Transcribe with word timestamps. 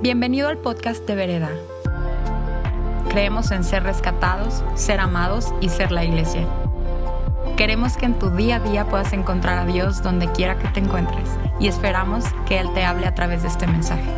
Bienvenido 0.00 0.46
al 0.46 0.58
podcast 0.58 1.04
de 1.08 1.16
Vereda. 1.16 1.50
Creemos 3.08 3.50
en 3.50 3.64
ser 3.64 3.82
rescatados, 3.82 4.62
ser 4.76 5.00
amados 5.00 5.52
y 5.60 5.70
ser 5.70 5.90
la 5.90 6.04
iglesia. 6.04 6.46
Queremos 7.56 7.96
que 7.96 8.06
en 8.06 8.16
tu 8.16 8.30
día 8.30 8.56
a 8.56 8.60
día 8.60 8.88
puedas 8.88 9.12
encontrar 9.12 9.58
a 9.58 9.66
Dios 9.66 10.00
donde 10.00 10.30
quiera 10.30 10.56
que 10.56 10.68
te 10.68 10.78
encuentres 10.78 11.28
y 11.58 11.66
esperamos 11.66 12.24
que 12.46 12.60
Él 12.60 12.72
te 12.74 12.84
hable 12.84 13.08
a 13.08 13.14
través 13.16 13.42
de 13.42 13.48
este 13.48 13.66
mensaje. 13.66 14.08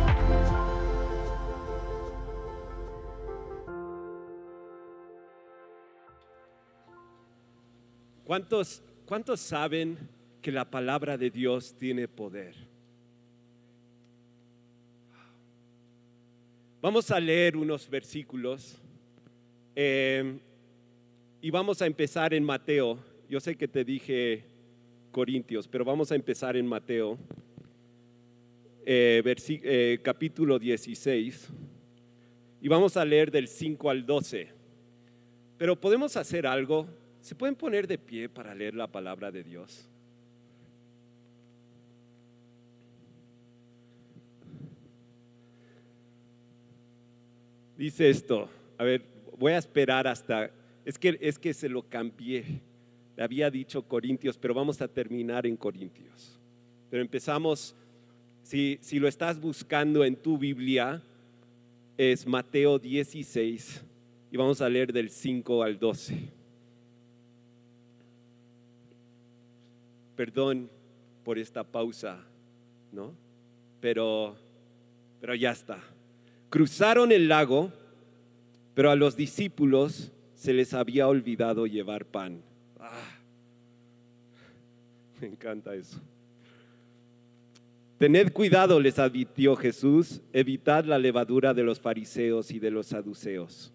¿Cuántos, 8.23 8.83
¿Cuántos 9.07 9.39
saben 9.39 9.97
que 10.43 10.51
la 10.51 10.69
palabra 10.69 11.17
de 11.17 11.31
Dios 11.31 11.73
tiene 11.75 12.07
poder? 12.07 12.70
Vamos 16.81 17.11
a 17.11 17.19
leer 17.19 17.55
unos 17.55 17.89
versículos 17.89 18.81
eh, 19.75 20.39
y 21.41 21.51
vamos 21.51 21.81
a 21.81 21.85
empezar 21.85 22.33
en 22.33 22.43
Mateo. 22.43 22.97
Yo 23.29 23.39
sé 23.39 23.55
que 23.55 23.67
te 23.67 23.85
dije 23.85 24.43
Corintios, 25.11 25.67
pero 25.67 25.85
vamos 25.85 26.11
a 26.11 26.15
empezar 26.15 26.57
en 26.57 26.65
Mateo, 26.65 27.17
eh, 28.85 29.21
eh, 29.25 29.99
capítulo 30.01 30.57
16, 30.57 31.49
y 32.61 32.67
vamos 32.67 32.97
a 32.97 33.05
leer 33.05 33.29
del 33.29 33.47
5 33.47 33.89
al 33.89 34.05
12. 34.05 34.49
Pero 35.57 35.79
podemos 35.79 36.17
hacer 36.17 36.47
algo 36.47 36.87
¿Se 37.21 37.35
pueden 37.35 37.55
poner 37.55 37.87
de 37.87 37.99
pie 37.99 38.29
para 38.29 38.55
leer 38.55 38.73
la 38.73 38.87
palabra 38.87 39.31
de 39.31 39.43
Dios? 39.43 39.87
Dice 47.81 48.11
esto, 48.11 48.47
a 48.77 48.83
ver, 48.83 49.01
voy 49.39 49.53
a 49.53 49.57
esperar 49.57 50.05
hasta, 50.07 50.51
es 50.85 50.99
que, 50.99 51.17
es 51.19 51.39
que 51.39 51.51
se 51.51 51.67
lo 51.67 51.81
cambié, 51.81 52.61
le 53.17 53.23
había 53.23 53.49
dicho 53.49 53.81
Corintios, 53.81 54.37
pero 54.37 54.53
vamos 54.53 54.79
a 54.83 54.87
terminar 54.87 55.47
en 55.47 55.57
Corintios. 55.57 56.39
Pero 56.91 57.01
empezamos, 57.01 57.75
si, 58.43 58.77
si 58.81 58.99
lo 58.99 59.07
estás 59.07 59.41
buscando 59.41 60.05
en 60.05 60.15
tu 60.15 60.37
Biblia, 60.37 61.01
es 61.97 62.27
Mateo 62.27 62.77
16 62.77 63.83
y 64.29 64.37
vamos 64.37 64.61
a 64.61 64.69
leer 64.69 64.93
del 64.93 65.09
5 65.09 65.63
al 65.63 65.79
12. 65.79 66.19
perdón 70.15 70.69
por 71.23 71.39
esta 71.39 71.63
pausa, 71.63 72.23
¿no? 72.91 73.15
Pero, 73.79 74.35
pero 75.19 75.33
ya 75.33 75.49
está. 75.49 75.81
Cruzaron 76.51 77.13
el 77.13 77.29
lago, 77.29 77.71
pero 78.73 78.91
a 78.91 78.97
los 78.97 79.15
discípulos 79.15 80.11
se 80.35 80.51
les 80.51 80.73
había 80.73 81.07
olvidado 81.07 81.65
llevar 81.65 82.03
pan. 82.03 82.41
Ah, 82.77 82.91
me 85.21 85.27
encanta 85.27 85.73
eso. 85.73 85.97
Tened 87.97 88.33
cuidado, 88.33 88.81
les 88.81 88.99
advirtió 88.99 89.55
Jesús, 89.55 90.19
evitad 90.33 90.83
la 90.83 90.99
levadura 90.99 91.53
de 91.53 91.63
los 91.63 91.79
fariseos 91.79 92.51
y 92.51 92.59
de 92.59 92.69
los 92.69 92.87
saduceos. 92.87 93.71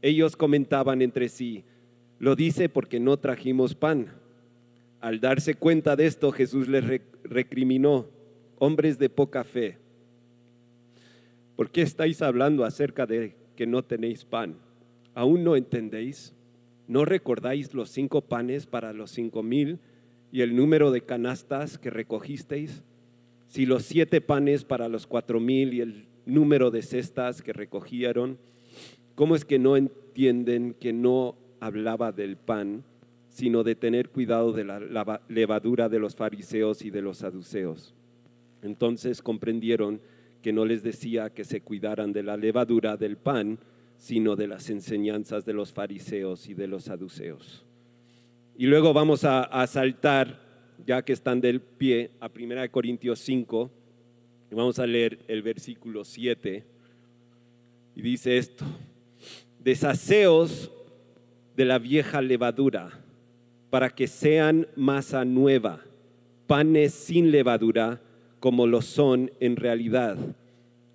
Ellos 0.00 0.34
comentaban 0.34 1.02
entre 1.02 1.28
sí, 1.28 1.64
lo 2.18 2.36
dice 2.36 2.70
porque 2.70 3.00
no 3.00 3.18
trajimos 3.18 3.74
pan. 3.74 4.14
Al 5.02 5.20
darse 5.20 5.56
cuenta 5.56 5.94
de 5.94 6.06
esto, 6.06 6.32
Jesús 6.32 6.68
les 6.68 7.02
recriminó, 7.22 8.06
hombres 8.56 8.98
de 8.98 9.10
poca 9.10 9.44
fe, 9.44 9.76
¿por 11.58 11.72
qué 11.72 11.82
estáis 11.82 12.22
hablando 12.22 12.64
acerca 12.64 13.04
de 13.04 13.34
que 13.56 13.66
no 13.66 13.82
tenéis 13.82 14.24
pan? 14.24 14.54
¿Aún 15.12 15.42
no 15.42 15.56
entendéis? 15.56 16.32
¿No 16.86 17.04
recordáis 17.04 17.74
los 17.74 17.90
cinco 17.90 18.20
panes 18.20 18.66
para 18.66 18.92
los 18.92 19.10
cinco 19.10 19.42
mil 19.42 19.80
y 20.30 20.42
el 20.42 20.54
número 20.54 20.92
de 20.92 21.00
canastas 21.00 21.76
que 21.76 21.90
recogisteis? 21.90 22.84
Si 23.48 23.66
los 23.66 23.82
siete 23.82 24.20
panes 24.20 24.62
para 24.62 24.86
los 24.86 25.08
cuatro 25.08 25.40
mil 25.40 25.74
y 25.74 25.80
el 25.80 26.06
número 26.26 26.70
de 26.70 26.82
cestas 26.82 27.42
que 27.42 27.52
recogieron, 27.52 28.38
¿cómo 29.16 29.34
es 29.34 29.44
que 29.44 29.58
no 29.58 29.76
entienden 29.76 30.74
que 30.74 30.92
no 30.92 31.34
hablaba 31.58 32.12
del 32.12 32.36
pan? 32.36 32.84
sino 33.30 33.62
de 33.62 33.74
tener 33.74 34.08
cuidado 34.08 34.52
de 34.52 34.64
la 34.64 35.20
levadura 35.28 35.88
de 35.88 35.98
los 35.98 36.16
fariseos 36.16 36.82
y 36.82 36.90
de 36.90 37.02
los 37.02 37.18
saduceos. 37.18 37.94
Entonces 38.62 39.22
comprendieron 39.22 40.00
que 40.42 40.52
no 40.52 40.64
les 40.64 40.82
decía 40.82 41.30
que 41.30 41.44
se 41.44 41.60
cuidaran 41.60 42.12
de 42.12 42.22
la 42.22 42.36
levadura 42.36 42.96
del 42.96 43.16
pan, 43.16 43.58
sino 43.96 44.36
de 44.36 44.46
las 44.46 44.70
enseñanzas 44.70 45.44
de 45.44 45.52
los 45.52 45.72
fariseos 45.72 46.48
y 46.48 46.54
de 46.54 46.68
los 46.68 46.84
saduceos. 46.84 47.64
Y 48.56 48.66
luego 48.66 48.92
vamos 48.92 49.24
a, 49.24 49.66
saltar, 49.66 50.40
ya 50.84 51.02
que 51.02 51.12
están 51.12 51.40
del 51.40 51.60
pie, 51.60 52.10
a 52.20 52.30
1 52.34 52.70
Corintios 52.70 53.18
5, 53.20 53.70
y 54.50 54.54
vamos 54.54 54.78
a 54.78 54.86
leer 54.86 55.18
el 55.28 55.42
versículo 55.42 56.04
7, 56.04 56.64
y 57.94 58.02
dice 58.02 58.38
esto, 58.38 58.64
deshaceos 59.58 60.70
de 61.56 61.64
la 61.64 61.78
vieja 61.78 62.22
levadura 62.22 63.00
para 63.70 63.90
que 63.90 64.06
sean 64.06 64.68
masa 64.76 65.24
nueva, 65.24 65.80
panes 66.46 66.94
sin 66.94 67.30
levadura, 67.30 68.00
como 68.40 68.66
lo 68.66 68.82
son 68.82 69.30
en 69.40 69.56
realidad, 69.56 70.16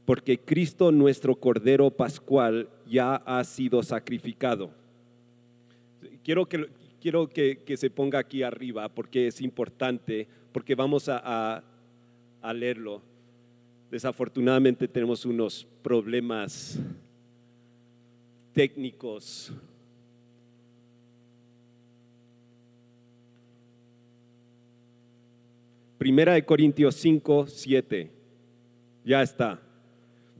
porque 0.06 0.40
Cristo 0.40 0.92
nuestro 0.92 1.36
Cordero 1.36 1.92
Pascual 1.92 2.70
ya 2.86 3.16
ha 3.16 3.44
sido 3.44 3.84
sacrificado. 3.84 4.72
Quiero 6.24 6.48
que, 6.48 6.70
quiero 7.02 7.28
que, 7.28 7.76
se 7.78 7.90
ponga 7.90 8.20
aquí 8.20 8.44
arriba 8.44 8.90
porque 8.90 9.28
es 9.28 9.42
importante, 9.42 10.28
porque 10.52 10.76
vamos 10.76 11.10
a, 11.10 11.64
a 12.42 12.54
leerlo. 12.54 13.02
Desafortunadamente 13.92 14.88
tenemos 14.88 15.26
unos 15.26 15.68
problemas 15.82 16.80
técnicos 18.54 19.52
Primera 26.04 26.34
de 26.34 26.44
Corintios 26.44 26.96
5, 26.96 27.48
7. 27.48 28.12
Ya 29.06 29.22
está. 29.22 29.62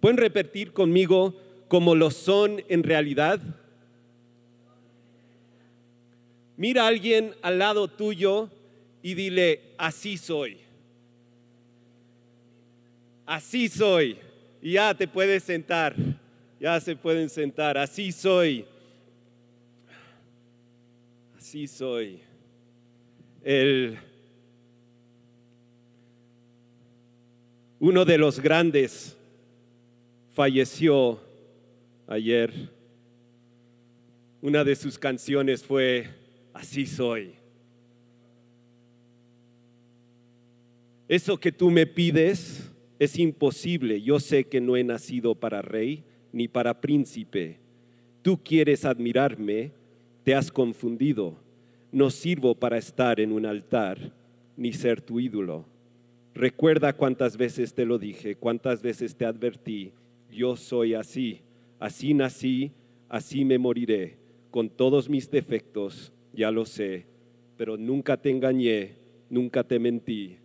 ¿Pueden 0.02 0.18
repetir 0.18 0.74
conmigo 0.74 1.34
como 1.70 1.96
lo 1.96 2.12
son 2.12 2.62
en 2.68 2.84
realidad? 2.84 3.40
Mira 6.58 6.84
a 6.84 6.88
alguien 6.88 7.34
al 7.42 7.60
lado 7.60 7.88
tuyo 7.88 8.50
y 9.02 9.14
dile, 9.14 9.62
así 9.78 10.18
soy. 10.18 10.58
Así 13.26 13.70
soy. 13.70 14.18
Y 14.62 14.74
ya 14.74 14.94
te 14.94 15.08
puedes 15.08 15.44
sentar. 15.44 15.96
Ya 16.60 16.78
se 16.82 16.94
pueden 16.94 17.30
sentar. 17.30 17.78
Así 17.78 18.12
soy. 18.12 18.66
Así 21.38 21.70
soy. 21.70 22.20
El 23.42 23.98
Uno 27.84 28.06
de 28.06 28.18
los 28.18 28.40
grandes 28.40 29.18
falleció 30.32 31.20
ayer. 32.08 32.72
Una 34.42 34.64
de 34.64 34.78
sus 34.78 34.98
canciones 34.98 35.66
fue 35.66 36.08
Así 36.54 36.86
soy. 36.86 37.34
Eso 41.10 41.38
que 41.38 41.52
tú 41.52 41.72
me 41.72 41.86
pides 41.86 42.72
es 43.00 43.20
imposible. 43.20 44.02
Yo 44.02 44.22
sé 44.22 44.46
que 44.46 44.62
no 44.62 44.78
he 44.78 44.86
nacido 44.86 45.36
para 45.36 45.62
rey 45.62 46.06
ni 46.32 46.48
para 46.48 46.80
príncipe. 46.80 47.60
Tú 48.22 48.42
quieres 48.42 48.86
admirarme, 48.86 49.74
te 50.24 50.34
has 50.34 50.54
confundido. 50.54 51.36
No 51.92 52.12
sirvo 52.12 52.56
para 52.56 52.78
estar 52.78 53.20
en 53.20 53.34
un 53.34 53.46
altar 53.46 54.14
ni 54.56 54.72
ser 54.72 55.02
tu 55.02 55.20
ídolo. 55.20 55.73
Recuerda 56.36 56.94
cuántas 56.94 57.38
veces 57.38 57.74
te 57.74 57.86
lo 57.86 58.00
dije, 58.00 58.36
cuántas 58.36 58.82
veces 58.82 59.16
te 59.16 59.26
advertí, 59.26 59.94
yo 60.32 60.56
soy 60.56 60.96
así, 60.96 61.42
así 61.80 62.14
nací, 62.16 62.72
así 63.08 63.46
me 63.46 63.60
moriré, 63.60 64.18
con 64.50 64.70
todos 64.70 65.10
mis 65.10 65.30
defectos, 65.30 66.12
ya 66.34 66.50
lo 66.50 66.66
sé, 66.66 67.06
pero 67.56 67.78
nunca 67.78 68.18
te 68.18 68.32
engañé, 68.32 68.96
nunca 69.30 69.64
te 69.64 69.78
mentí, 69.78 70.38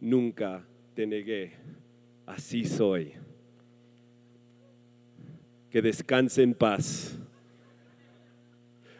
nunca 0.00 0.66
te 0.94 1.06
negué, 1.06 1.52
así 2.24 2.64
soy. 2.64 3.12
Que 5.70 5.82
descanse 5.82 6.42
en 6.42 6.54
paz. 6.54 7.18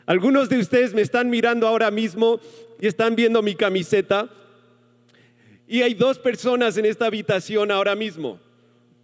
Algunos 0.05 0.50
de 0.50 0.59
ustedes 0.59 0.93
me 0.93 1.00
están 1.00 1.31
mirando 1.31 1.67
ahora 1.67 1.91
mismo 1.91 2.38
y 2.79 2.87
están 2.87 3.17
viendo 3.17 3.41
mi 3.41 3.55
camiseta 3.55 4.29
y 5.68 5.82
hay 5.82 5.94
dos 5.94 6.18
personas 6.18 6.76
en 6.76 6.86
esta 6.86 7.06
habitación 7.06 7.70
ahora 7.70 7.94
mismo. 7.94 8.40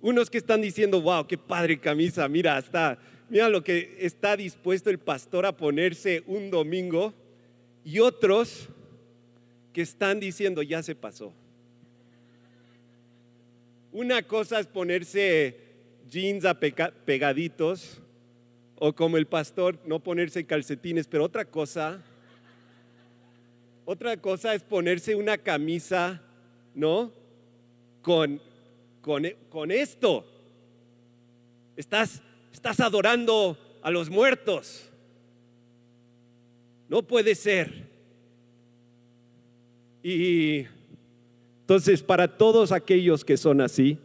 Unos 0.00 0.30
que 0.30 0.38
están 0.38 0.60
diciendo, 0.60 1.00
wow, 1.00 1.26
qué 1.26 1.36
padre 1.36 1.78
camisa, 1.78 2.28
mira, 2.28 2.58
está, 2.58 2.98
mira 3.28 3.48
lo 3.48 3.62
que 3.62 3.96
está 4.00 4.36
dispuesto 4.36 4.90
el 4.90 4.98
pastor 4.98 5.46
a 5.46 5.56
ponerse 5.56 6.22
un 6.26 6.50
domingo. 6.50 7.14
Y 7.84 7.98
otros 7.98 8.68
que 9.72 9.82
están 9.82 10.20
diciendo, 10.20 10.62
ya 10.62 10.82
se 10.82 10.94
pasó. 10.94 11.32
Una 13.90 14.22
cosa 14.22 14.60
es 14.60 14.66
ponerse 14.66 15.58
jeans 16.08 16.44
pegaditos 17.04 18.00
o 18.76 18.92
como 18.92 19.16
el 19.16 19.26
pastor 19.26 19.78
no 19.84 20.00
ponerse 20.00 20.44
calcetines, 20.44 21.06
pero 21.06 21.24
otra 21.24 21.44
cosa, 21.44 22.02
otra 23.84 24.16
cosa 24.16 24.54
es 24.54 24.62
ponerse 24.62 25.14
una 25.14 25.38
camisa, 25.38 26.22
¿no? 26.74 27.12
Con, 28.02 28.40
con, 29.00 29.24
con 29.48 29.70
esto. 29.70 30.26
Estás, 31.76 32.22
estás 32.52 32.80
adorando 32.80 33.58
a 33.82 33.90
los 33.90 34.10
muertos. 34.10 34.90
No 36.88 37.02
puede 37.02 37.34
ser. 37.34 37.90
Y 40.02 40.66
entonces, 41.60 42.02
para 42.02 42.36
todos 42.36 42.72
aquellos 42.72 43.24
que 43.24 43.36
son 43.36 43.60
así, 43.60 43.98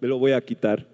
me 0.00 0.08
lo 0.08 0.18
voy 0.18 0.32
a 0.32 0.40
quitar. 0.40 0.86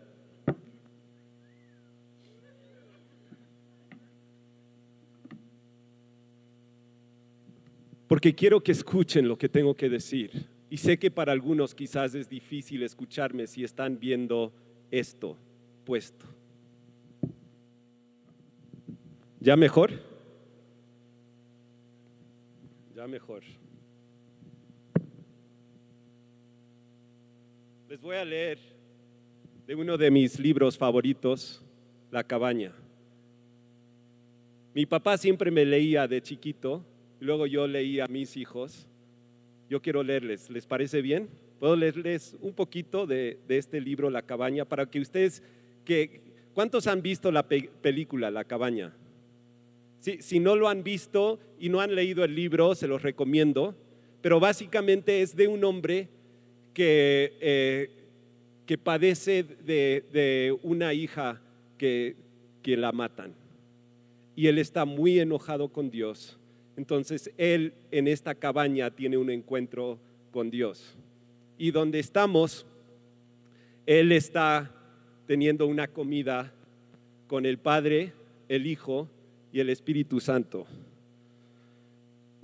Porque 8.08 8.34
quiero 8.34 8.62
que 8.62 8.72
escuchen 8.72 9.28
lo 9.28 9.38
que 9.38 9.48
tengo 9.48 9.74
que 9.74 9.88
decir. 9.88 10.46
Y 10.70 10.76
sé 10.76 10.98
que 10.98 11.10
para 11.10 11.32
algunos 11.32 11.74
quizás 11.74 12.14
es 12.14 12.28
difícil 12.28 12.82
escucharme 12.82 13.46
si 13.46 13.64
están 13.64 13.98
viendo 13.98 14.52
esto 14.90 15.36
puesto. 15.84 16.26
¿Ya 19.40 19.56
mejor? 19.56 19.92
Ya 22.94 23.06
mejor. 23.06 23.42
Les 27.88 28.00
voy 28.02 28.16
a 28.16 28.24
leer 28.24 28.58
de 29.66 29.74
uno 29.74 29.96
de 29.96 30.10
mis 30.10 30.38
libros 30.38 30.76
favoritos, 30.76 31.62
La 32.10 32.24
cabaña. 32.24 32.72
Mi 34.74 34.86
papá 34.86 35.16
siempre 35.18 35.50
me 35.50 35.64
leía 35.64 36.08
de 36.08 36.22
chiquito, 36.22 36.84
luego 37.20 37.46
yo 37.46 37.66
leía 37.66 38.04
a 38.04 38.08
mis 38.08 38.36
hijos. 38.36 38.87
Yo 39.68 39.82
quiero 39.82 40.02
leerles, 40.02 40.48
¿les 40.48 40.66
parece 40.66 41.02
bien? 41.02 41.28
Puedo 41.58 41.76
leerles 41.76 42.36
un 42.40 42.54
poquito 42.54 43.06
de, 43.06 43.38
este 43.48 43.80
libro, 43.80 44.08
La 44.08 44.22
cabaña, 44.22 44.64
para 44.64 44.86
que 44.86 45.00
ustedes, 45.00 45.42
que, 45.84 46.22
¿cuántos 46.54 46.86
han 46.86 47.02
visto 47.02 47.30
la 47.30 47.46
película, 47.46 48.30
La 48.30 48.44
cabaña? 48.44 48.94
Si, 50.00 50.40
no 50.40 50.56
lo 50.56 50.68
han 50.68 50.84
visto 50.84 51.38
y 51.58 51.68
no 51.68 51.80
han 51.80 51.94
leído 51.94 52.24
el 52.24 52.34
libro, 52.34 52.74
se 52.74 52.86
los 52.86 53.02
recomiendo, 53.02 53.74
pero 54.22 54.40
básicamente 54.40 55.20
es 55.20 55.36
de 55.36 55.48
un 55.48 55.62
hombre 55.64 56.08
que, 56.72 57.36
eh, 57.40 57.90
que 58.64 58.78
padece 58.78 59.42
de, 59.42 60.56
una 60.62 60.94
hija 60.94 61.42
que, 61.76 62.16
que 62.62 62.76
la 62.76 62.92
matan. 62.92 63.34
Y 64.34 64.46
él 64.46 64.58
está 64.58 64.84
muy 64.84 65.18
enojado 65.18 65.68
con 65.68 65.90
Dios. 65.90 66.37
Entonces 66.78 67.32
él 67.36 67.74
en 67.90 68.06
esta 68.06 68.36
cabaña 68.36 68.92
tiene 68.92 69.16
un 69.16 69.30
encuentro 69.30 69.98
con 70.30 70.48
Dios. 70.48 70.94
Y 71.58 71.72
donde 71.72 71.98
estamos, 71.98 72.64
él 73.84 74.12
está 74.12 74.70
teniendo 75.26 75.66
una 75.66 75.88
comida 75.88 76.54
con 77.26 77.46
el 77.46 77.58
Padre, 77.58 78.12
el 78.48 78.68
Hijo 78.68 79.08
y 79.52 79.58
el 79.58 79.70
Espíritu 79.70 80.20
Santo. 80.20 80.68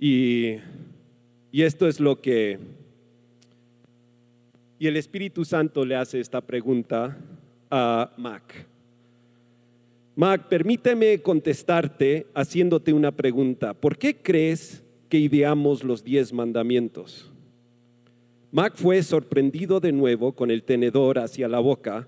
Y, 0.01 0.57
y 1.53 1.63
esto 1.63 1.87
es 1.87 2.01
lo 2.01 2.21
que 2.21 2.59
y 4.81 4.89
el 4.89 4.97
Espíritu 4.97 5.45
Santo 5.45 5.85
le 5.85 5.95
hace 5.95 6.19
esta 6.19 6.41
pregunta 6.41 7.17
a 7.71 8.11
Mac. 8.17 8.67
Mac, 10.17 10.47
permíteme 10.49 11.21
contestarte 11.23 12.29
haciéndote 12.35 12.93
una 12.93 13.11
pregunta. 13.11 13.75
¿Por 13.75 13.99
qué 13.99 14.17
crees 14.17 14.85
que 15.09 15.19
ideamos 15.19 15.83
los 15.83 16.05
diez 16.05 16.33
mandamientos? 16.33 17.33
Mac 18.53 18.75
fue 18.77 19.03
sorprendido 19.03 19.81
de 19.81 19.91
nuevo 19.91 20.33
con 20.37 20.53
el 20.53 20.63
tenedor 20.63 21.19
hacia 21.19 21.49
la 21.49 21.59
boca, 21.59 22.07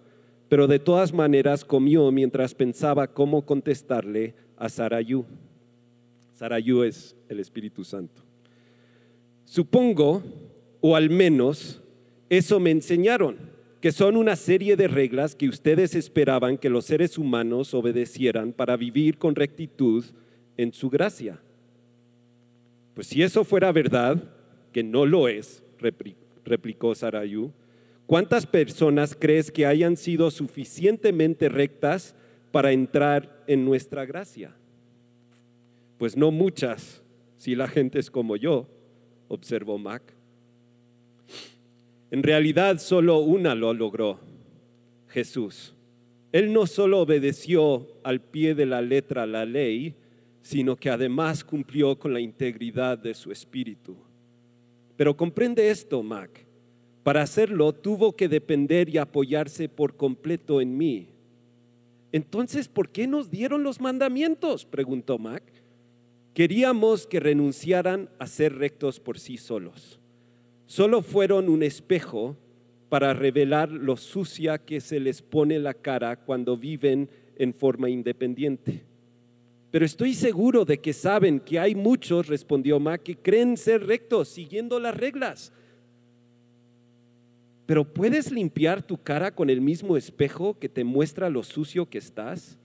pero 0.48 0.68
de 0.68 0.78
todas 0.78 1.12
maneras 1.12 1.64
comió 1.64 2.12
mientras 2.12 2.54
pensaba 2.54 3.08
cómo 3.08 3.44
contestarle 3.44 4.36
a 4.56 4.68
Sarayú. 4.68 5.24
Sarayú 6.34 6.84
es 6.84 7.16
el 7.28 7.40
Espíritu 7.40 7.82
Santo. 7.82 8.22
Supongo, 9.44 10.22
o 10.80 10.94
al 10.94 11.10
menos 11.10 11.82
eso 12.28 12.60
me 12.60 12.70
enseñaron, 12.70 13.55
que 13.86 13.92
son 13.92 14.16
una 14.16 14.34
serie 14.34 14.74
de 14.74 14.88
reglas 14.88 15.36
que 15.36 15.48
ustedes 15.48 15.94
esperaban 15.94 16.58
que 16.58 16.68
los 16.68 16.86
seres 16.86 17.18
humanos 17.18 17.72
obedecieran 17.72 18.52
para 18.52 18.76
vivir 18.76 19.16
con 19.16 19.36
rectitud 19.36 20.04
en 20.56 20.72
su 20.72 20.90
gracia. 20.90 21.38
Pues 22.94 23.06
si 23.06 23.22
eso 23.22 23.44
fuera 23.44 23.70
verdad, 23.70 24.28
que 24.72 24.82
no 24.82 25.06
lo 25.06 25.28
es, 25.28 25.62
replicó 26.44 26.96
Sarayu, 26.96 27.52
¿cuántas 28.06 28.44
personas 28.44 29.16
crees 29.16 29.52
que 29.52 29.66
hayan 29.66 29.96
sido 29.96 30.32
suficientemente 30.32 31.48
rectas 31.48 32.16
para 32.50 32.72
entrar 32.72 33.44
en 33.46 33.64
nuestra 33.64 34.04
gracia? 34.04 34.52
Pues 35.96 36.16
no 36.16 36.32
muchas, 36.32 37.04
si 37.36 37.54
la 37.54 37.68
gente 37.68 38.00
es 38.00 38.10
como 38.10 38.34
yo, 38.34 38.66
observó 39.28 39.78
Mac. 39.78 40.15
En 42.10 42.22
realidad 42.22 42.78
solo 42.78 43.18
una 43.18 43.56
lo 43.56 43.74
logró, 43.74 44.20
Jesús. 45.08 45.74
Él 46.30 46.52
no 46.52 46.66
solo 46.66 47.00
obedeció 47.00 47.88
al 48.04 48.20
pie 48.20 48.54
de 48.54 48.64
la 48.64 48.80
letra 48.80 49.26
la 49.26 49.44
ley, 49.44 49.94
sino 50.40 50.76
que 50.76 50.88
además 50.88 51.42
cumplió 51.42 51.98
con 51.98 52.12
la 52.12 52.20
integridad 52.20 52.96
de 52.96 53.12
su 53.12 53.32
espíritu. 53.32 53.96
Pero 54.96 55.16
comprende 55.16 55.68
esto, 55.70 56.02
Mac. 56.04 56.46
Para 57.02 57.22
hacerlo 57.22 57.72
tuvo 57.72 58.14
que 58.14 58.28
depender 58.28 58.88
y 58.88 58.98
apoyarse 58.98 59.68
por 59.68 59.96
completo 59.96 60.60
en 60.60 60.76
mí. 60.76 61.08
Entonces, 62.12 62.68
¿por 62.68 62.90
qué 62.90 63.08
nos 63.08 63.30
dieron 63.30 63.64
los 63.64 63.80
mandamientos? 63.80 64.64
preguntó 64.64 65.18
Mac. 65.18 65.42
Queríamos 66.34 67.08
que 67.08 67.18
renunciaran 67.18 68.08
a 68.20 68.28
ser 68.28 68.54
rectos 68.54 69.00
por 69.00 69.18
sí 69.18 69.38
solos 69.38 69.98
solo 70.66 71.02
fueron 71.02 71.48
un 71.48 71.62
espejo 71.62 72.36
para 72.88 73.14
revelar 73.14 73.70
lo 73.70 73.96
sucia 73.96 74.58
que 74.58 74.80
se 74.80 75.00
les 75.00 75.22
pone 75.22 75.58
la 75.58 75.74
cara 75.74 76.16
cuando 76.16 76.56
viven 76.56 77.08
en 77.36 77.52
forma 77.52 77.90
independiente. 77.90 78.84
Pero 79.70 79.84
estoy 79.84 80.14
seguro 80.14 80.64
de 80.64 80.78
que 80.78 80.92
saben 80.92 81.40
que 81.40 81.58
hay 81.58 81.74
muchos, 81.74 82.28
respondió 82.28 82.78
Ma, 82.78 82.98
que 82.98 83.16
creen 83.16 83.56
ser 83.56 83.86
rectos 83.86 84.28
siguiendo 84.28 84.78
las 84.78 84.96
reglas. 84.96 85.52
Pero 87.66 87.92
¿puedes 87.92 88.30
limpiar 88.30 88.82
tu 88.82 88.96
cara 88.96 89.34
con 89.34 89.50
el 89.50 89.60
mismo 89.60 89.96
espejo 89.96 90.58
que 90.58 90.68
te 90.68 90.84
muestra 90.84 91.28
lo 91.28 91.42
sucio 91.42 91.90
que 91.90 91.98
estás? 91.98 92.58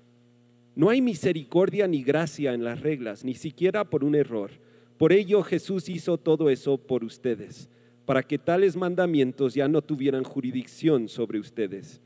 No 0.75 0.89
hay 0.89 1.01
misericordia 1.01 1.87
ni 1.87 2.03
gracia 2.03 2.53
en 2.53 2.63
las 2.63 2.79
reglas, 2.79 3.25
ni 3.25 3.33
siquiera 3.33 3.83
por 3.83 4.03
un 4.03 4.13
error. 4.13 4.51
Por 4.97 5.11
ello 5.11 5.41
Jesús 5.41 5.89
hizo 5.89 6.19
todo 6.19 6.51
eso 6.51 6.77
por 6.77 7.03
ustedes 7.03 7.67
para 8.11 8.23
que 8.23 8.37
tales 8.37 8.75
mandamientos 8.75 9.53
ya 9.53 9.69
no 9.69 9.81
tuvieran 9.81 10.25
jurisdicción 10.25 11.07
sobre 11.07 11.39
ustedes. 11.39 12.01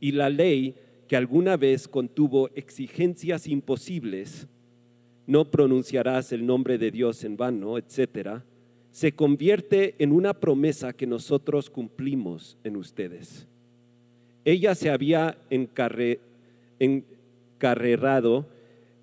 Y 0.00 0.10
la 0.10 0.28
ley 0.28 0.74
que 1.06 1.14
alguna 1.14 1.56
vez 1.56 1.86
contuvo 1.86 2.50
exigencias 2.56 3.46
imposibles, 3.46 4.48
no 5.28 5.48
pronunciarás 5.48 6.32
el 6.32 6.44
nombre 6.44 6.78
de 6.78 6.90
Dios 6.90 7.22
en 7.22 7.36
vano, 7.36 7.78
etcétera, 7.78 8.44
se 8.90 9.12
convierte 9.12 9.94
en 10.00 10.10
una 10.10 10.34
promesa 10.34 10.94
que 10.94 11.06
nosotros 11.06 11.70
cumplimos 11.70 12.58
en 12.64 12.74
ustedes. 12.74 13.46
Ella 14.44 14.74
se 14.74 14.90
había 14.90 15.38
encarrerado 16.80 18.48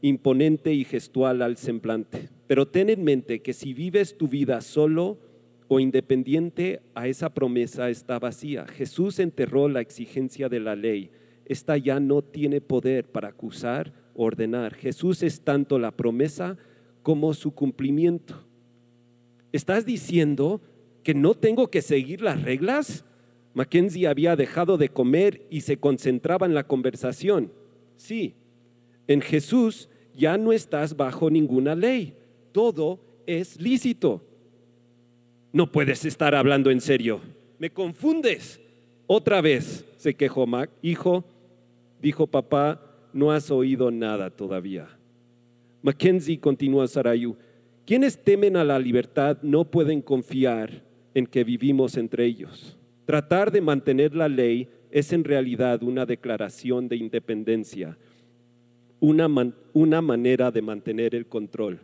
imponente 0.01 0.73
y 0.73 0.83
gestual 0.83 1.41
al 1.41 1.55
semblante, 1.55 2.27
pero 2.47 2.67
ten 2.67 2.89
en 2.89 3.01
mente 3.05 3.39
que 3.41 3.53
si 3.53 3.73
vives 3.73 4.17
tu 4.17 4.27
vida 4.27 4.59
solo 4.59 5.25
o 5.67 5.79
independiente 5.79 6.81
a 6.95 7.07
esa 7.07 7.33
promesa 7.33 7.89
está 7.89 8.19
vacía. 8.19 8.65
Jesús 8.67 9.19
enterró 9.19 9.67
la 9.67 9.81
exigencia 9.81 10.49
de 10.49 10.59
la 10.59 10.75
ley. 10.75 11.11
Esta 11.45 11.77
ya 11.77 11.99
no 11.99 12.21
tiene 12.21 12.61
poder 12.61 13.05
para 13.05 13.29
acusar 13.29 13.93
o 14.13 14.25
ordenar. 14.25 14.73
Jesús 14.75 15.23
es 15.23 15.41
tanto 15.41 15.79
la 15.79 15.91
promesa 15.91 16.57
como 17.03 17.33
su 17.33 17.51
cumplimiento. 17.53 18.45
¿Estás 19.51 19.85
diciendo 19.85 20.61
que 21.03 21.13
no 21.13 21.33
tengo 21.33 21.69
que 21.69 21.81
seguir 21.81 22.21
las 22.21 22.41
reglas? 22.41 23.05
Mackenzie 23.53 24.07
había 24.07 24.35
dejado 24.35 24.77
de 24.77 24.89
comer 24.89 25.47
y 25.49 25.61
se 25.61 25.77
concentraba 25.77 26.45
en 26.45 26.53
la 26.53 26.67
conversación. 26.67 27.51
Sí, 27.95 28.35
en 29.07 29.21
Jesús 29.21 29.89
ya 30.13 30.37
no 30.37 30.51
estás 30.51 30.95
bajo 30.95 31.29
ninguna 31.29 31.75
ley. 31.75 32.15
Todo 32.51 32.99
es 33.25 33.59
lícito. 33.59 34.23
No 35.51 35.71
puedes 35.71 36.05
estar 36.05 36.35
hablando 36.35 36.69
en 36.69 36.81
serio. 36.81 37.21
Me 37.59 37.69
confundes. 37.69 38.59
Otra 39.07 39.41
vez, 39.41 39.85
se 39.97 40.13
quejó 40.15 40.45
Mac. 40.45 40.69
Hijo, 40.81 41.23
dijo 42.01 42.27
papá, 42.27 42.81
no 43.13 43.31
has 43.31 43.49
oído 43.49 43.89
nada 43.89 44.29
todavía. 44.29 44.87
Mackenzie 45.81 46.39
continuó 46.39 46.81
a 46.81 46.87
Sarayu. 46.87 47.37
Quienes 47.85 48.21
temen 48.21 48.57
a 48.57 48.63
la 48.63 48.77
libertad 48.79 49.37
no 49.41 49.63
pueden 49.71 50.01
confiar 50.01 50.83
en 51.13 51.25
que 51.25 51.43
vivimos 51.43 51.95
entre 51.95 52.25
ellos. 52.25 52.77
Tratar 53.05 53.51
de 53.51 53.61
mantener 53.61 54.13
la 54.13 54.27
ley 54.27 54.67
es 54.91 55.13
en 55.13 55.23
realidad 55.23 55.81
una 55.81 56.05
declaración 56.05 56.89
de 56.89 56.97
independencia, 56.97 57.97
una, 58.99 59.27
una 59.73 60.01
manera 60.01 60.51
de 60.51 60.61
mantener 60.61 61.15
el 61.15 61.25
control. 61.27 61.79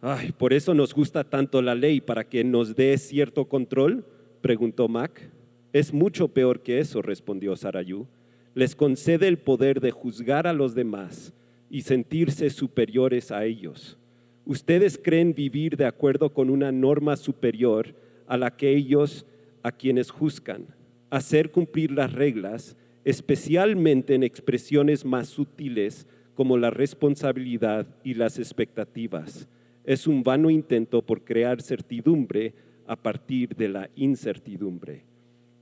Ay, 0.00 0.32
por 0.32 0.52
eso 0.52 0.74
nos 0.74 0.94
gusta 0.94 1.24
tanto 1.24 1.62
la 1.62 1.74
ley, 1.74 2.00
para 2.00 2.24
que 2.24 2.44
nos 2.44 2.76
dé 2.76 2.96
cierto 2.98 3.46
control, 3.46 4.04
preguntó 4.40 4.88
Mac. 4.88 5.30
Es 5.72 5.92
mucho 5.92 6.28
peor 6.28 6.60
que 6.60 6.78
eso, 6.78 7.02
respondió 7.02 7.56
Sarayu. 7.56 8.06
Les 8.54 8.74
concede 8.74 9.28
el 9.28 9.38
poder 9.38 9.80
de 9.80 9.90
juzgar 9.90 10.46
a 10.46 10.52
los 10.52 10.74
demás 10.74 11.32
y 11.70 11.82
sentirse 11.82 12.50
superiores 12.50 13.30
a 13.30 13.44
ellos. 13.44 13.98
Ustedes 14.44 14.98
creen 15.02 15.34
vivir 15.34 15.76
de 15.76 15.86
acuerdo 15.86 16.32
con 16.32 16.50
una 16.50 16.70
norma 16.70 17.16
superior 17.16 17.94
a 18.26 18.36
la 18.36 18.56
que 18.56 18.70
ellos 18.70 19.26
a 19.62 19.72
quienes 19.72 20.10
juzgan, 20.10 20.66
hacer 21.10 21.50
cumplir 21.50 21.90
las 21.90 22.12
reglas, 22.12 22.76
especialmente 23.04 24.14
en 24.14 24.22
expresiones 24.22 25.04
más 25.04 25.28
sutiles 25.28 26.06
como 26.34 26.56
la 26.56 26.70
responsabilidad 26.70 27.86
y 28.04 28.14
las 28.14 28.38
expectativas. 28.38 29.48
Es 29.86 30.08
un 30.08 30.24
vano 30.24 30.50
intento 30.50 31.00
por 31.00 31.22
crear 31.22 31.62
certidumbre 31.62 32.52
a 32.88 32.96
partir 32.96 33.54
de 33.54 33.68
la 33.68 33.88
incertidumbre. 33.94 35.04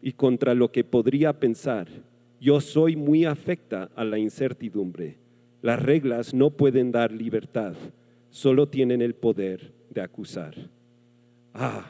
Y 0.01 0.13
contra 0.13 0.55
lo 0.55 0.73
que 0.73 0.83
podría 0.83 1.39
pensar, 1.39 1.89
yo 2.41 2.61
soy 2.61 2.97
muy 2.97 3.27
afecta 3.27 3.91
a 3.95 4.03
la 4.03 4.19
incertidumbre. 4.19 5.19
Las 5.61 5.83
reglas 5.83 6.33
no 6.33 6.51
pueden 6.51 6.91
dar 6.91 7.13
libertad, 7.13 7.75
solo 8.31 8.69
tienen 8.69 9.03
el 9.03 9.15
poder 9.15 9.73
de 9.91 10.01
acusar. 10.01 10.55
Ah, 11.53 11.87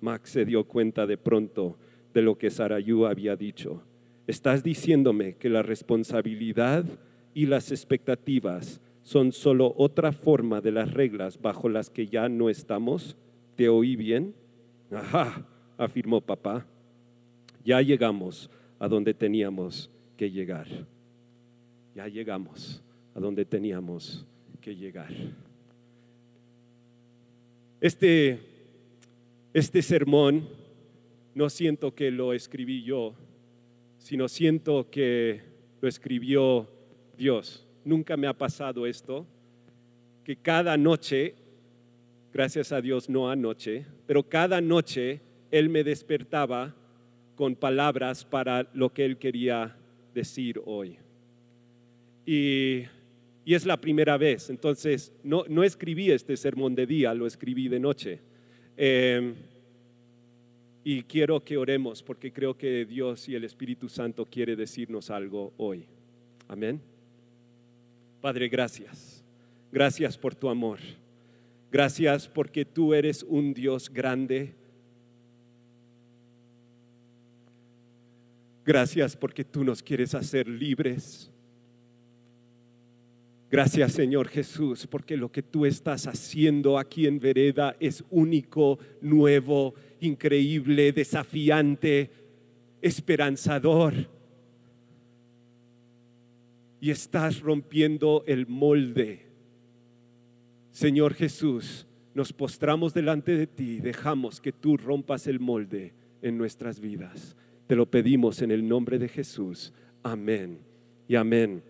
Max 0.00 0.30
se 0.30 0.44
dio 0.44 0.64
cuenta 0.64 1.06
de 1.06 1.18
pronto 1.18 1.76
de 2.14 2.22
lo 2.22 2.38
que 2.38 2.50
Sarayu 2.50 3.06
había 3.06 3.34
dicho. 3.34 3.82
¿Estás 4.28 4.62
diciéndome 4.62 5.34
que 5.34 5.48
la 5.48 5.62
responsabilidad 5.62 6.84
y 7.34 7.46
las 7.46 7.72
expectativas 7.72 8.80
son 9.02 9.32
solo 9.32 9.74
otra 9.76 10.12
forma 10.12 10.60
de 10.60 10.72
las 10.72 10.92
reglas 10.92 11.40
bajo 11.40 11.68
las 11.68 11.90
que 11.90 12.06
ya 12.06 12.28
no 12.28 12.48
estamos? 12.48 13.16
¿Te 13.56 13.68
oí 13.68 13.96
bien? 13.96 14.34
Ajá, 14.90 15.46
afirmó 15.76 16.20
papá. 16.20 16.66
Ya 17.64 17.80
llegamos 17.80 18.50
a 18.78 18.88
donde 18.88 19.14
teníamos 19.14 19.90
que 20.16 20.30
llegar. 20.30 20.66
Ya 21.94 22.08
llegamos 22.08 22.82
a 23.14 23.20
donde 23.20 23.44
teníamos 23.44 24.24
que 24.60 24.74
llegar. 24.74 25.12
Este 27.80 28.52
este 29.54 29.82
sermón 29.82 30.48
no 31.34 31.50
siento 31.50 31.94
que 31.94 32.10
lo 32.10 32.32
escribí 32.32 32.82
yo, 32.82 33.14
sino 33.98 34.26
siento 34.26 34.88
que 34.88 35.42
lo 35.82 35.88
escribió 35.88 36.70
Dios. 37.18 37.66
Nunca 37.84 38.16
me 38.16 38.26
ha 38.26 38.32
pasado 38.32 38.86
esto, 38.86 39.26
que 40.24 40.36
cada 40.36 40.76
noche, 40.76 41.34
gracias 42.32 42.72
a 42.72 42.80
Dios 42.80 43.08
no 43.08 43.30
anoche, 43.30 43.86
pero 44.06 44.22
cada 44.22 44.60
noche 44.60 45.20
Él 45.50 45.68
me 45.68 45.84
despertaba 45.84 46.74
con 47.34 47.56
palabras 47.56 48.24
para 48.24 48.68
lo 48.74 48.92
que 48.92 49.04
Él 49.04 49.18
quería 49.18 49.76
decir 50.14 50.60
hoy. 50.64 50.98
Y, 52.24 52.84
es 53.44 53.66
la 53.66 53.80
primera 53.80 54.16
vez, 54.16 54.50
entonces 54.50 55.12
no, 55.24 55.44
no 55.48 55.64
escribí 55.64 56.10
este 56.10 56.36
sermón 56.36 56.74
de 56.74 56.86
día, 56.86 57.12
lo 57.12 57.26
escribí 57.26 57.68
de 57.68 57.80
noche 57.80 58.20
Em, 58.76 59.34
y 60.84 61.02
quiero 61.02 61.44
que 61.44 61.56
oremos 61.56 62.02
porque 62.02 62.32
creo 62.32 62.56
que 62.56 62.84
Dios 62.84 63.28
y 63.28 63.34
el 63.34 63.44
Espíritu 63.44 63.88
Santo 63.88 64.26
quiere 64.26 64.56
decirnos 64.56 65.10
algo 65.10 65.52
hoy. 65.56 65.86
Amén. 66.48 66.80
Padre, 68.22 68.48
gracias. 68.48 69.24
Gracias 69.72 70.16
por 70.16 70.36
tu 70.36 70.48
amor. 70.48 70.78
Gracias 71.72 72.28
porque 72.28 72.64
tú 72.64 72.94
eres 72.94 73.24
un 73.24 73.52
Dios 73.52 73.90
grande. 73.92 74.54
Gracias 78.64 79.16
porque 79.16 79.42
tú 79.44 79.64
nos 79.64 79.82
quieres 79.82 80.14
hacer 80.14 80.46
libres. 80.46 81.32
Gracias 83.50 83.92
Señor 83.92 84.28
Jesús, 84.28 84.86
porque 84.86 85.16
lo 85.16 85.32
que 85.32 85.42
tú 85.42 85.66
estás 85.66 86.06
haciendo 86.06 86.78
aquí 86.78 87.08
en 87.08 87.18
Vereda 87.18 87.76
es 87.80 88.04
único, 88.08 88.78
nuevo, 89.00 89.74
increíble, 90.00 90.92
desafiante, 90.92 92.08
esperanzador. 92.80 94.21
Y 96.82 96.90
estás 96.90 97.40
rompiendo 97.40 98.24
el 98.26 98.48
molde. 98.48 99.24
Señor 100.72 101.14
Jesús, 101.14 101.86
nos 102.12 102.32
postramos 102.32 102.92
delante 102.92 103.36
de 103.36 103.46
ti, 103.46 103.78
dejamos 103.78 104.40
que 104.40 104.50
tú 104.50 104.76
rompas 104.76 105.28
el 105.28 105.38
molde 105.38 105.94
en 106.22 106.36
nuestras 106.36 106.80
vidas. 106.80 107.36
Te 107.68 107.76
lo 107.76 107.86
pedimos 107.86 108.42
en 108.42 108.50
el 108.50 108.66
nombre 108.66 108.98
de 108.98 109.08
Jesús. 109.08 109.72
Amén 110.02 110.58
y 111.06 111.14
amén. 111.14 111.62